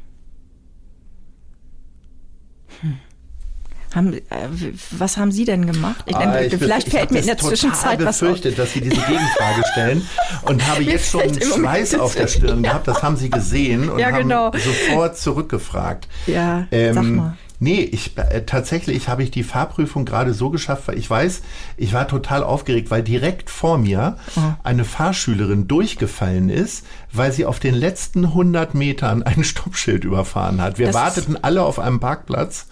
[2.81, 2.97] Hm.
[3.95, 4.21] Haben, äh,
[4.89, 6.03] was haben Sie denn gemacht?
[6.07, 8.29] Ich, Ah, ich vielleicht fällt ich mir in der Zwischenzeit was auf.
[8.29, 10.07] befürchtet, dass Sie diese Gegenfrage stellen
[10.41, 12.87] und habe jetzt schon Moment Schweiß auf der Stirn gehabt.
[12.87, 14.51] Das haben Sie gesehen und Ja, haben genau.
[14.51, 16.07] sofort zurückgefragt.
[16.25, 17.37] Ja, Ähm, sag mal.
[17.63, 21.41] Nee, ich, äh, tatsächlich habe ich die Fahrprüfung gerade so geschafft, weil ich weiß,
[21.77, 24.57] ich war total aufgeregt, weil direkt vor mir Ah.
[24.63, 30.77] eine Fahrschülerin durchgefallen ist, weil sie auf den letzten 100 Metern ein Stoppschild überfahren hat.
[30.77, 32.67] Wir Das warteten alle auf einem Parkplatz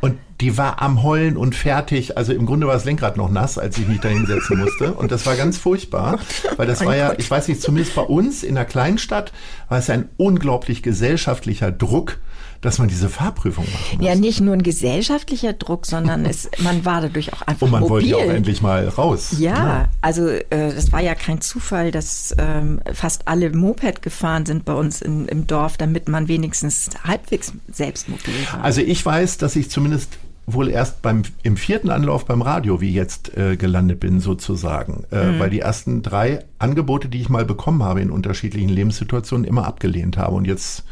[0.00, 2.16] und die war am Heulen und fertig.
[2.16, 4.94] Also im Grunde war das Lenkrad noch nass, als ich mich da hinsetzen musste.
[4.94, 6.18] Und das war ganz furchtbar,
[6.56, 9.30] weil das Mein war ja, ich weiß nicht, zumindest bei uns in der Kleinstadt
[9.68, 12.18] war es ein unglaublich gesellschaftlicher Druck,
[12.62, 14.06] dass man diese Fahrprüfung machen muss.
[14.06, 17.80] Ja, nicht nur ein gesellschaftlicher Druck, sondern es, man war dadurch auch einfach Und man
[17.80, 17.90] mobil.
[17.90, 19.34] wollte ja auch endlich mal raus.
[19.38, 24.64] Ja, also äh, das war ja kein Zufall, dass ähm, fast alle Moped gefahren sind
[24.64, 28.62] bei uns in, im Dorf, damit man wenigstens halbwegs selbstmobil war.
[28.64, 32.92] Also ich weiß, dass ich zumindest wohl erst beim im vierten Anlauf beim Radio wie
[32.92, 35.38] jetzt äh, gelandet bin sozusagen, äh, Mhm.
[35.38, 40.16] weil die ersten drei Angebote, die ich mal bekommen habe in unterschiedlichen Lebenssituationen, immer abgelehnt
[40.16, 40.34] habe.
[40.34, 40.82] Und jetzt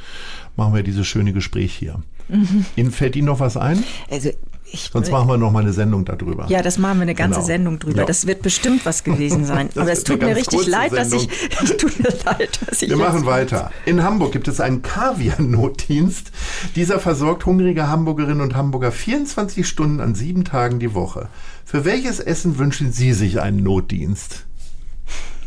[0.60, 1.96] machen wir dieses schöne Gespräch hier.
[2.28, 2.66] Mhm.
[2.76, 3.82] Ihnen fällt Ihnen noch was ein?
[4.10, 4.30] Also
[4.72, 6.46] Ich, Sonst machen wir noch mal eine Sendung darüber.
[6.48, 7.46] Ja, das machen wir eine ganze Genau.
[7.46, 8.00] Sendung drüber.
[8.00, 8.04] Ja.
[8.04, 9.68] Das wird bestimmt was gewesen sein.
[9.74, 11.28] Aber es tut mir richtig leid, dass ich,
[11.62, 13.72] es tut mir leid, dass ich Wir machen weiter.
[13.84, 16.30] In Hamburg gibt es einen Kaviar-Notdienst.
[16.76, 21.28] Dieser versorgt hungrige Hamburgerinnen und Hamburger 24 Stunden an sieben Tagen die Woche.
[21.64, 24.44] Für welches Essen wünschen Sie sich einen Notdienst?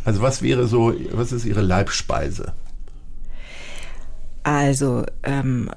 [0.04, 2.52] Also was wäre so, was ist Ihre Leibspeise?
[4.44, 5.70] Also, ähm,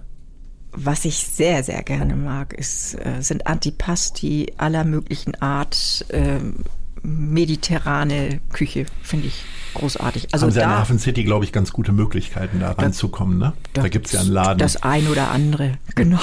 [0.73, 6.05] was ich sehr, sehr gerne mag, ist, äh, sind Antipasti aller möglichen Art.
[6.11, 6.65] Ähm,
[7.03, 9.45] mediterrane Küche finde ich
[9.75, 10.29] großartig.
[10.33, 13.53] Also Haben Sie in da Hafen City, glaube ich, ganz gute Möglichkeiten, da ranzukommen, ne?
[13.73, 14.59] Da, gibt es ja einen Laden.
[14.59, 16.19] Das ein oder andere, genau.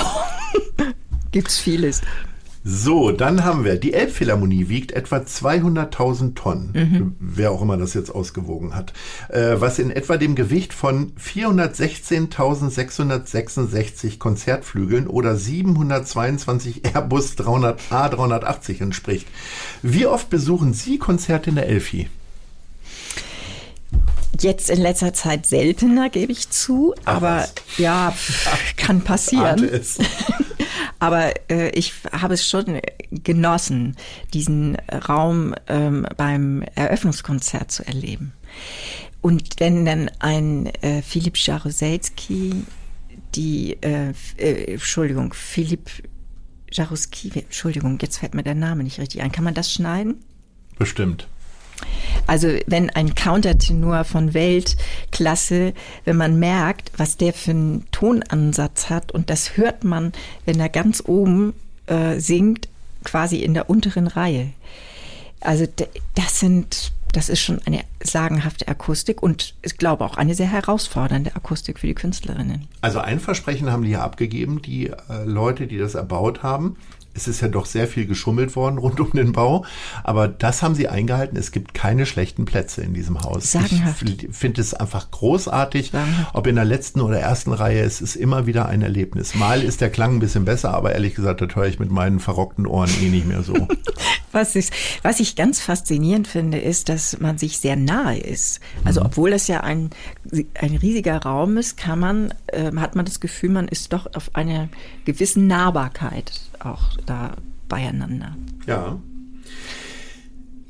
[1.31, 2.01] Gibt's vieles.
[2.65, 7.15] So, dann haben wir, die Elbphilharmonie wiegt etwa 200.000 Tonnen, Mhm.
[7.19, 8.93] wer auch immer das jetzt ausgewogen hat,
[9.27, 19.27] äh, was in etwa dem Gewicht von 416.666 Konzertflügeln oder 722 Airbus 300 A380 entspricht.
[19.81, 22.07] Wie oft besuchen Sie Konzerte in der Elfi?
[24.39, 27.53] Jetzt in letzter Zeit seltener, gebe ich zu, aber was.
[27.77, 28.47] ja, pff,
[28.77, 29.69] kann passieren.
[31.03, 32.79] Aber äh, ich habe es schon
[33.11, 33.97] genossen,
[34.33, 34.77] diesen
[35.09, 38.31] Raum ähm, beim Eröffnungskonzert zu erleben.
[39.19, 42.63] Und wenn dann ein äh, Philipp Jaroselski,
[43.35, 45.89] die, äh, äh, Entschuldigung, Philipp
[46.71, 49.33] Jaruski, Entschuldigung, jetzt fällt mir der Name nicht richtig ein.
[49.33, 50.23] Kann man das schneiden?
[50.79, 51.27] Bestimmt.
[52.27, 55.73] Also wenn ein Countertenor von Weltklasse,
[56.05, 60.13] wenn man merkt, was der für einen Tonansatz hat und das hört man,
[60.45, 61.53] wenn er ganz oben
[61.87, 62.69] äh, singt,
[63.03, 64.49] quasi in der unteren Reihe.
[65.41, 65.65] Also
[66.15, 71.35] das sind, das ist schon eine sagenhafte Akustik und ich glaube auch eine sehr herausfordernde
[71.35, 72.67] Akustik für die Künstlerinnen.
[72.79, 74.95] Also ein Versprechen haben die ja abgegeben, die äh,
[75.25, 76.77] Leute, die das erbaut haben.
[77.15, 79.65] Es ist ja doch sehr viel geschummelt worden rund um den Bau,
[80.03, 81.37] aber das haben sie eingehalten.
[81.37, 83.51] Es gibt keine schlechten Plätze in diesem Haus.
[83.51, 84.01] Sagenhaft.
[84.09, 86.31] Ich finde es einfach großartig, Sagenhaft.
[86.33, 87.81] ob in der letzten oder ersten Reihe.
[87.81, 89.35] Es ist immer wieder ein Erlebnis.
[89.35, 92.19] Mal ist der Klang ein bisschen besser, aber ehrlich gesagt, das höre ich mit meinen
[92.19, 93.53] verrockten Ohren eh nicht mehr so.
[94.31, 98.59] Was, ist, was ich ganz faszinierend finde, ist, dass man sich sehr nahe ist.
[98.83, 99.05] Also Mhm.
[99.05, 99.91] obwohl das ja ein,
[100.59, 104.31] ein riesiger Raum ist, kann man, ähm, hat man das Gefühl, man ist doch auf
[104.33, 104.69] einer
[105.05, 106.31] gewissen Nahbarkeit
[106.65, 107.31] auch da
[107.67, 108.35] beieinander.
[108.65, 108.97] Ja.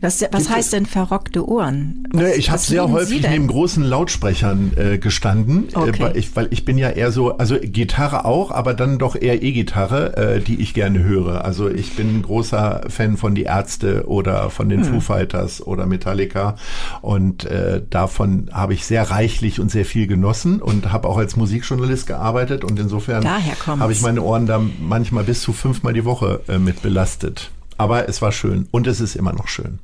[0.03, 2.05] Was, was heißt denn verrockte Ohren?
[2.11, 6.03] Was, ich habe sehr häufig neben großen Lautsprechern äh, gestanden, äh, Okay.
[6.03, 9.41] weil, ich, weil ich bin ja eher so, also Gitarre auch, aber dann doch eher
[9.41, 11.45] E-Gitarre, äh, die ich gerne höre.
[11.45, 14.93] Also ich bin ein großer Fan von die Ärzte oder von den Hm.
[14.95, 16.57] Foo Fighters oder Metallica
[17.01, 21.37] und äh, davon habe ich sehr reichlich und sehr viel genossen und habe auch als
[21.37, 26.41] Musikjournalist gearbeitet und insofern habe ich meine Ohren da manchmal bis zu fünfmal die Woche
[26.49, 27.51] äh, mit belastet.
[27.77, 29.79] Aber es war schön und es ist immer noch schön.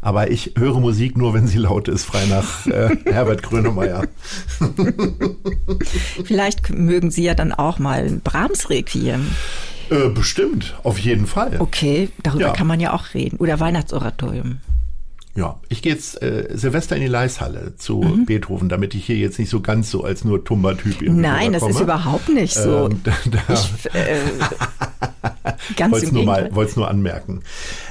[0.00, 4.04] Aber ich höre Musik nur, wenn sie laut ist, frei nach äh, Herbert Grönemeyer.
[6.24, 9.26] Vielleicht mögen Sie ja dann auch mal ein Brahms-Requiem.
[9.90, 11.56] Äh, bestimmt, auf jeden Fall.
[11.58, 12.52] Okay, darüber Ja.
[12.52, 13.38] kann man ja auch reden.
[13.38, 14.58] Oder Weihnachtsoratorium.
[15.34, 18.26] Ja, ich gehe jetzt äh, Silvester in die Leishalle zu Mhm.
[18.26, 21.62] Beethoven, damit ich hier jetzt nicht so ganz so als nur Tumba-Typ irgendwie Nein, das
[21.62, 22.86] ist überhaupt nicht so.
[22.86, 24.18] Ähm, da, da, Ich, äh,
[25.76, 27.42] ganz Wollt's nur mal, wollt's nur anmerken.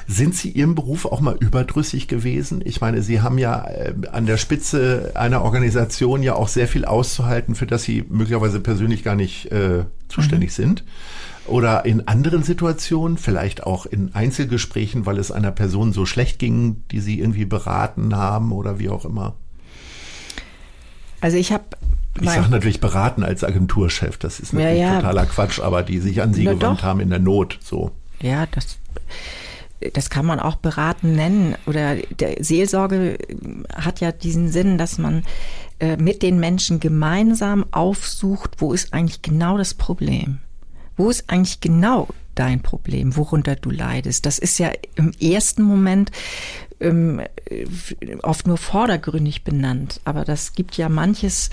[0.08, 2.62] Sind Sie Ihrem Beruf auch mal überdrüssig gewesen?
[2.66, 6.86] Ich meine, Sie haben ja äh, an der Spitze einer Organisation ja auch sehr viel
[6.86, 10.84] auszuhalten, für das Sie möglicherweise persönlich gar nicht äh, zuständig sind.
[11.48, 16.84] Oder in anderen Situationen, vielleicht auch in Einzelgesprächen, weil es einer Person so schlecht ging,
[16.92, 19.36] die Sie irgendwie beraten haben oder wie auch immer.
[21.22, 21.64] Also ich habe
[22.22, 24.96] Ich sage natürlich beraten als Agenturchef, das ist Ja, natürlich ja.
[24.98, 26.84] totaler Quatsch, aber die sich an Sie Na gewandt doch.
[26.84, 27.92] haben in der Not, so.
[28.22, 28.78] Ja, das,
[29.94, 31.56] das kann man auch beraten nennen.
[31.66, 33.18] Oder der Seelsorge
[33.74, 35.24] hat ja diesen Sinn, dass man
[35.80, 40.40] äh, mit den Menschen gemeinsam aufsucht, wo ist eigentlich genau das Problem?
[40.98, 44.26] Wo ist eigentlich genau dein Problem, worunter du leidest?
[44.26, 46.12] Das ist ja im ersten Moment
[46.80, 47.22] ähm,
[48.24, 51.50] oft nur vordergründig benannt, aber das gibt ja manches,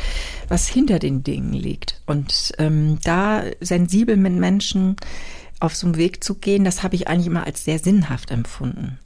[0.48, 2.00] was hinter den Dingen liegt.
[2.06, 4.96] Und ähm, da sensibel mit Menschen
[5.60, 8.98] auf so einem Weg zu gehen, das habe ich eigentlich immer als sehr sinnhaft empfunden.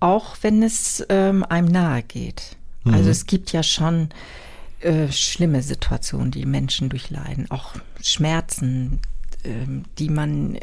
[0.00, 2.56] Auch wenn es ähm, einem nahe geht.
[2.84, 4.08] Also es gibt ja schon
[4.80, 9.00] äh, schlimme Situationen, die Menschen durchleiden, auch Schmerzen,
[9.44, 10.58] die man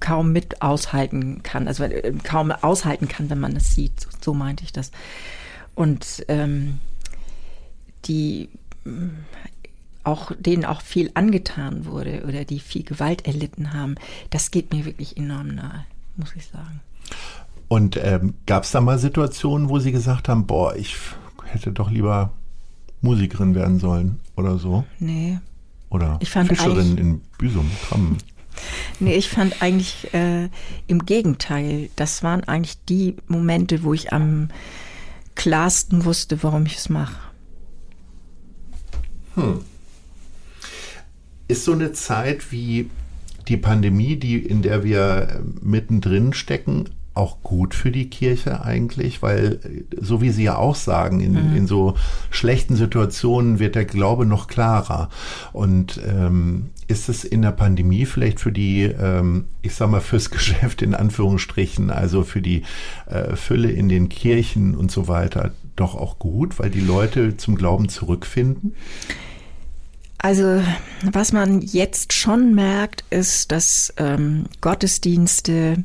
[0.00, 4.00] kaum mit aushalten kann, also äh, kaum aushalten kann, wenn man es sieht.
[4.00, 4.92] So, so meinte ich das.
[5.74, 6.78] Und ähm,
[8.04, 8.48] die
[10.04, 13.94] auch denen auch viel angetan wurde oder die viel Gewalt erlitten haben,
[14.30, 15.84] das geht mir wirklich enorm nahe,
[16.16, 16.80] muss ich sagen.
[17.68, 20.96] Und ähm, gab es da mal Situationen, wo Sie gesagt haben, boah, ich
[21.44, 22.32] hätte doch lieber
[23.00, 24.84] Musikerin werden sollen oder so?
[24.98, 25.38] Nee.
[25.92, 28.16] Oder ich fand Fischerin in Büsum, Trammen.
[28.98, 30.48] Nee, ich fand eigentlich äh,
[30.86, 34.48] im Gegenteil, das waren eigentlich die Momente, wo ich am
[35.34, 37.20] klarsten wusste, warum ich es mache.
[39.34, 39.60] Hm.
[41.48, 42.88] Ist so eine Zeit wie
[43.48, 49.60] die Pandemie, die, in der wir mittendrin stecken, auch gut für die Kirche eigentlich, weil
[50.00, 51.56] so wie Sie ja auch sagen, in, mhm.
[51.56, 51.94] in so
[52.30, 55.10] schlechten Situationen wird der Glaube noch klarer.
[55.52, 60.30] Und ähm, ist es in der Pandemie vielleicht für die, ähm, ich sag mal, fürs
[60.30, 62.62] Geschäft in Anführungsstrichen, also für die
[63.06, 67.56] äh, Fülle in den Kirchen und so weiter, doch auch gut, weil die Leute zum
[67.56, 68.74] Glauben zurückfinden?
[70.18, 70.62] Also
[71.10, 75.82] was man jetzt schon merkt, ist, dass ähm, Gottesdienste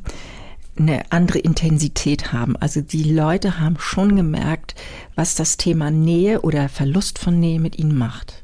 [0.78, 2.56] eine andere Intensität haben.
[2.56, 4.74] Also die Leute haben schon gemerkt,
[5.14, 8.42] was das Thema Nähe oder Verlust von Nähe mit ihnen macht.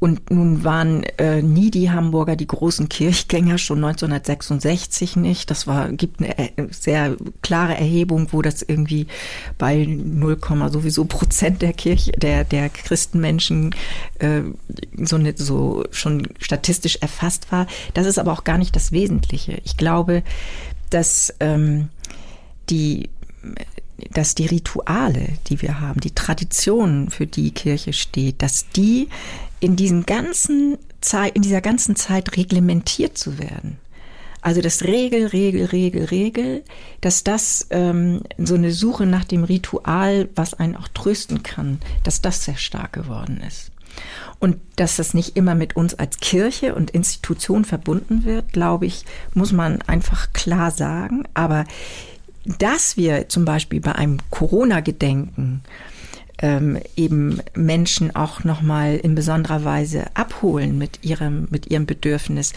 [0.00, 5.50] Und nun waren äh, nie die Hamburger die großen Kirchgänger schon 1966 nicht.
[5.50, 9.08] Das war gibt eine äh, sehr klare Erhebung, wo das irgendwie
[9.58, 10.38] bei 0,
[10.70, 13.74] sowieso Prozent der Kirche der der Christenmenschen
[14.20, 14.42] äh,
[15.02, 17.66] so eine, so schon statistisch erfasst war.
[17.94, 19.60] Das ist aber auch gar nicht das Wesentliche.
[19.64, 20.22] Ich glaube,
[20.90, 21.88] dass ähm,
[22.70, 23.10] die
[24.12, 29.08] dass die Rituale, die wir haben, die Traditionen, für die Kirche steht, dass die
[29.58, 33.78] in diesen ganzen Zeit, in dieser ganzen Zeit reglementiert zu werden.
[34.40, 36.64] Also das Regel, Regel, Regel, Regel,
[37.00, 42.22] dass das ähm, so eine Suche nach dem Ritual, was einen auch trösten kann, dass
[42.22, 43.72] das sehr stark geworden ist.
[44.38, 49.04] Und dass das nicht immer mit uns als Kirche und Institution verbunden wird, glaube ich,
[49.34, 51.24] muss man einfach klar sagen.
[51.34, 51.64] Aber
[52.58, 55.62] dass wir zum Beispiel bei einem Corona-Gedenken
[56.40, 62.52] ähm, eben Menschen auch nochmal in besonderer Weise abholen mit ihrem, mit ihrem Bedürfnis,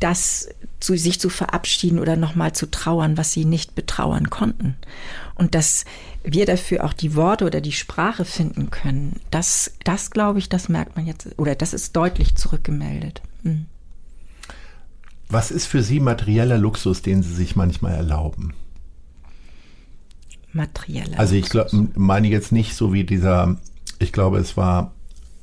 [0.00, 0.48] das
[0.80, 4.76] zu sich zu verabschieden oder nochmal zu trauern, was sie nicht betrauern konnten.
[5.34, 5.84] Und dass
[6.26, 10.68] wir dafür auch die Worte oder die Sprache finden können, das, das glaube ich, das
[10.68, 13.22] merkt man jetzt, oder das ist deutlich zurückgemeldet.
[13.44, 13.66] Hm.
[15.28, 18.54] Was ist für Sie materieller Luxus, den Sie sich manchmal erlauben?
[20.52, 23.56] Materieller Also ich glaube, meine jetzt nicht so wie dieser,
[23.98, 24.95] ich glaube, es war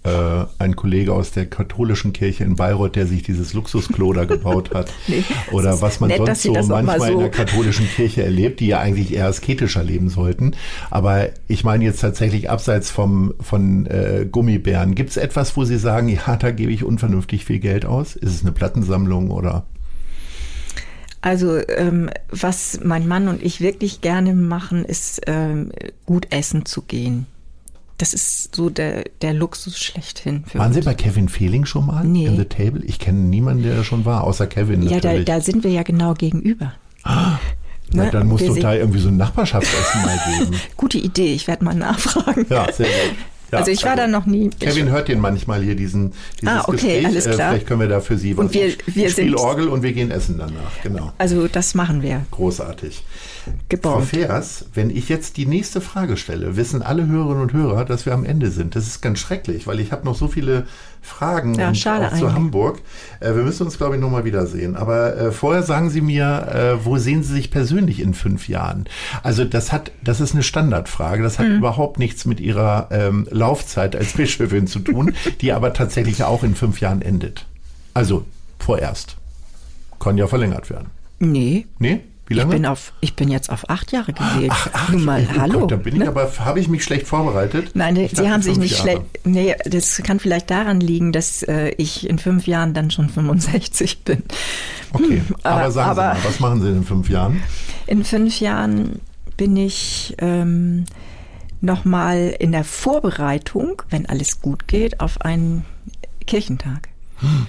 [0.04, 4.74] äh, ein Kollege aus der katholischen Kirche in Bayreuth, der sich dieses Luxusklo da gebaut
[4.74, 4.92] hat.
[5.08, 8.68] nee, Oder was man nett, sonst so manchmal so in der katholischen Kirche erlebt, die
[8.68, 10.56] ja eigentlich eher asketischer leben sollten.
[10.90, 14.96] Aber ich meine jetzt tatsächlich abseits vom, von äh, Gummibären.
[14.96, 18.16] Gibt es etwas, wo Sie sagen, ja, da gebe ich unvernünftig viel Geld aus?
[18.16, 19.66] Ist es eine Plattensammlung oder?
[21.22, 25.72] Also ähm, was mein Mann und ich wirklich gerne machen, ist ähm,
[26.06, 27.28] gut essen zu gehen.
[28.04, 30.44] Das ist so der, der Luxus schlechthin.
[30.56, 30.76] Waren uns.
[30.76, 32.04] Sie bei Kevin Fehling schon mal?
[32.04, 32.26] Nee.
[32.26, 32.84] In The Table?
[32.84, 35.20] Ich kenne niemanden, der da schon war, außer Kevin ja, natürlich.
[35.20, 36.74] Ja, da, da sind wir ja genau gegenüber.
[37.04, 37.38] Ah.
[37.94, 38.12] Na, ne?
[38.12, 40.52] dann muss doch da irgendwie so ein Nachbarschaftsessen mal geben.
[40.76, 42.46] Gute Idee, ich werde mal nachfragen.
[42.50, 43.16] Ja, sehr gut.
[43.54, 44.50] Ja, also ich war also da noch nie.
[44.50, 47.06] Kevin hört den manchmal hier diesen dieses ah, okay, Gespräch.
[47.06, 47.50] alles äh, klar.
[47.52, 48.48] Vielleicht können wir da für Sie was.
[48.48, 50.82] Und wir, wir ich sind Orgel und wir gehen essen danach.
[50.82, 51.14] Genau.
[51.20, 52.26] Also das machen wir.
[52.32, 53.02] Großartig.
[53.70, 53.94] Gebaut.
[53.94, 58.06] Frau Feers, wenn ich jetzt die nächste Frage stelle, wissen alle Hörerinnen und Hörer, dass
[58.06, 58.76] wir am Ende sind.
[58.76, 60.68] Das ist ganz schrecklich, weil ich habe noch so viele
[61.02, 62.82] Fragen ja, schade auch zu Hamburg.
[63.20, 64.76] Äh, wir müssen uns, glaube ich, nochmal wiedersehen.
[64.76, 68.86] Aber äh, vorher sagen Sie mir, äh, wo sehen Sie sich persönlich in fünf Jahren?
[69.22, 71.22] Also das hat, das ist eine Standardfrage.
[71.22, 71.58] Das hat mhm.
[71.58, 76.56] überhaupt nichts mit Ihrer ähm, Laufzeit als Bischöfin zu tun, die aber tatsächlich auch in
[76.56, 77.46] fünf Jahren endet.
[77.94, 78.26] Also
[78.60, 79.18] vorerst.
[80.00, 80.88] Kann ja verlängert werden.
[81.20, 81.68] Nee.
[81.80, 82.02] Nee?
[82.28, 82.52] Wie lange?
[82.56, 84.50] Ich bin, auf, ich bin jetzt auf acht Jahre gewählt.
[84.50, 85.60] Ach, ach Nun mal, oh hallo.
[85.62, 86.08] Gott, da bin ich ne?
[86.08, 87.72] aber, habe ich mich schlecht vorbereitet?
[87.74, 89.02] Nein, Ich Sie haben sich nicht schlecht.
[89.26, 94.04] Nee, das kann vielleicht daran liegen, dass äh, ich in fünf Jahren dann schon 65
[94.04, 94.24] bin.
[94.94, 97.44] Okay, Hm, aber aber- sagen Sie aber- mal, was machen Sie in fünf Jahren?
[97.88, 99.02] In fünf Jahren
[99.36, 100.86] bin ich ähm,
[101.60, 105.66] nochmal in der Vorbereitung, wenn alles gut geht, auf einen
[106.26, 106.88] Kirchentag.
[107.22, 107.48] Ein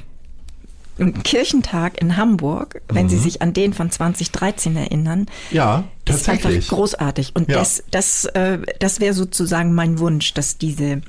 [1.25, 6.69] Kirchentag in Hamburg, wenn Sie sich an den von 2013 erinnern, Ja, ist einfach tatsächlich.
[6.69, 7.33] großartig.
[7.35, 7.59] Und Ja.
[7.59, 11.01] das, das, äh, das wäre sozusagen mein Wunsch, dass diese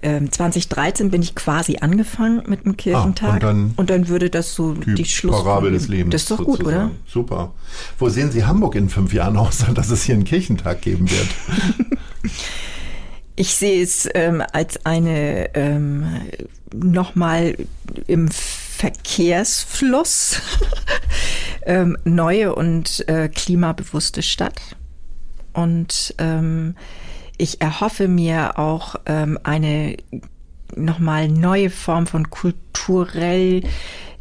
[0.00, 4.74] ähm, 2013 bin ich quasi angefangen mit dem Kirchentag Ah, und dann würde das so
[4.74, 6.12] die, Die Schluss Parabel des Lebens.
[6.12, 6.70] Das ist doch gut, oder?
[6.70, 6.90] sozusagen.
[7.08, 7.52] Super.
[7.98, 12.32] Wo sehen Sie Hamburg in fünf Jahren aus, dass es hier einen Kirchentag geben wird?
[13.34, 16.06] Ich sehe es ähm, als eine ähm,
[16.72, 17.56] nochmal
[18.06, 18.28] im
[18.78, 20.40] Verkehrsfluss
[21.66, 24.60] ähm, neue und äh, klimabewusste Stadt.
[25.52, 26.76] Und ähm,
[27.38, 29.96] ich erhoffe mir auch ähm, eine
[30.76, 33.64] nochmal neue Form von kulturell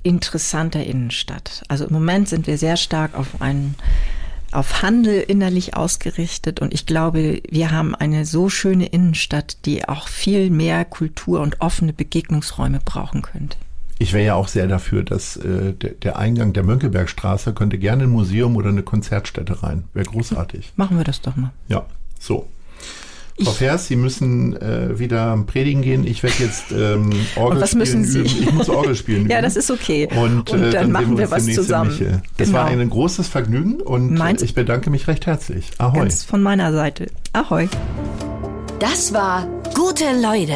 [0.02, 1.62] interessanter Innenstadt.
[1.68, 3.76] Also im Moment sind wir sehr stark auf einen
[4.52, 10.08] auf Handel innerlich ausgerichtet und ich glaube, wir haben eine so schöne Innenstadt, die auch
[10.08, 13.58] viel mehr Kultur und offene Begegnungsräume brauchen könnte.
[14.00, 18.04] Ich wäre ja auch sehr dafür, dass äh, der, der Eingang der Mönckebergstraße könnte gerne
[18.04, 19.86] ein Museum oder eine Konzertstätte rein.
[19.94, 20.74] Wäre großartig.
[20.76, 21.52] Machen wir das doch mal.
[21.68, 21.86] Ja,
[22.20, 22.48] so.
[23.40, 26.08] Frau Vers, Sie müssen äh, wieder predigen gehen.
[26.08, 28.20] Ich werde jetzt ähm, Orgel Und was müssen Sie?
[28.22, 28.28] üben.
[28.40, 29.30] Ich muss Orgel spielen üben.
[29.30, 30.08] ja, das ist okay.
[30.16, 31.92] Und, und äh, dann, dann machen sehen wir was zusammen.
[31.92, 32.22] Michel.
[32.38, 32.60] Das genau.
[32.60, 35.70] war ein großes Vergnügen und Meins- ich bedanke mich recht herzlich.
[35.78, 36.00] Ahoi.
[36.00, 37.08] Ganz von meiner Seite.
[37.34, 37.68] Ahoi.
[38.80, 40.56] Das war Gute Leute.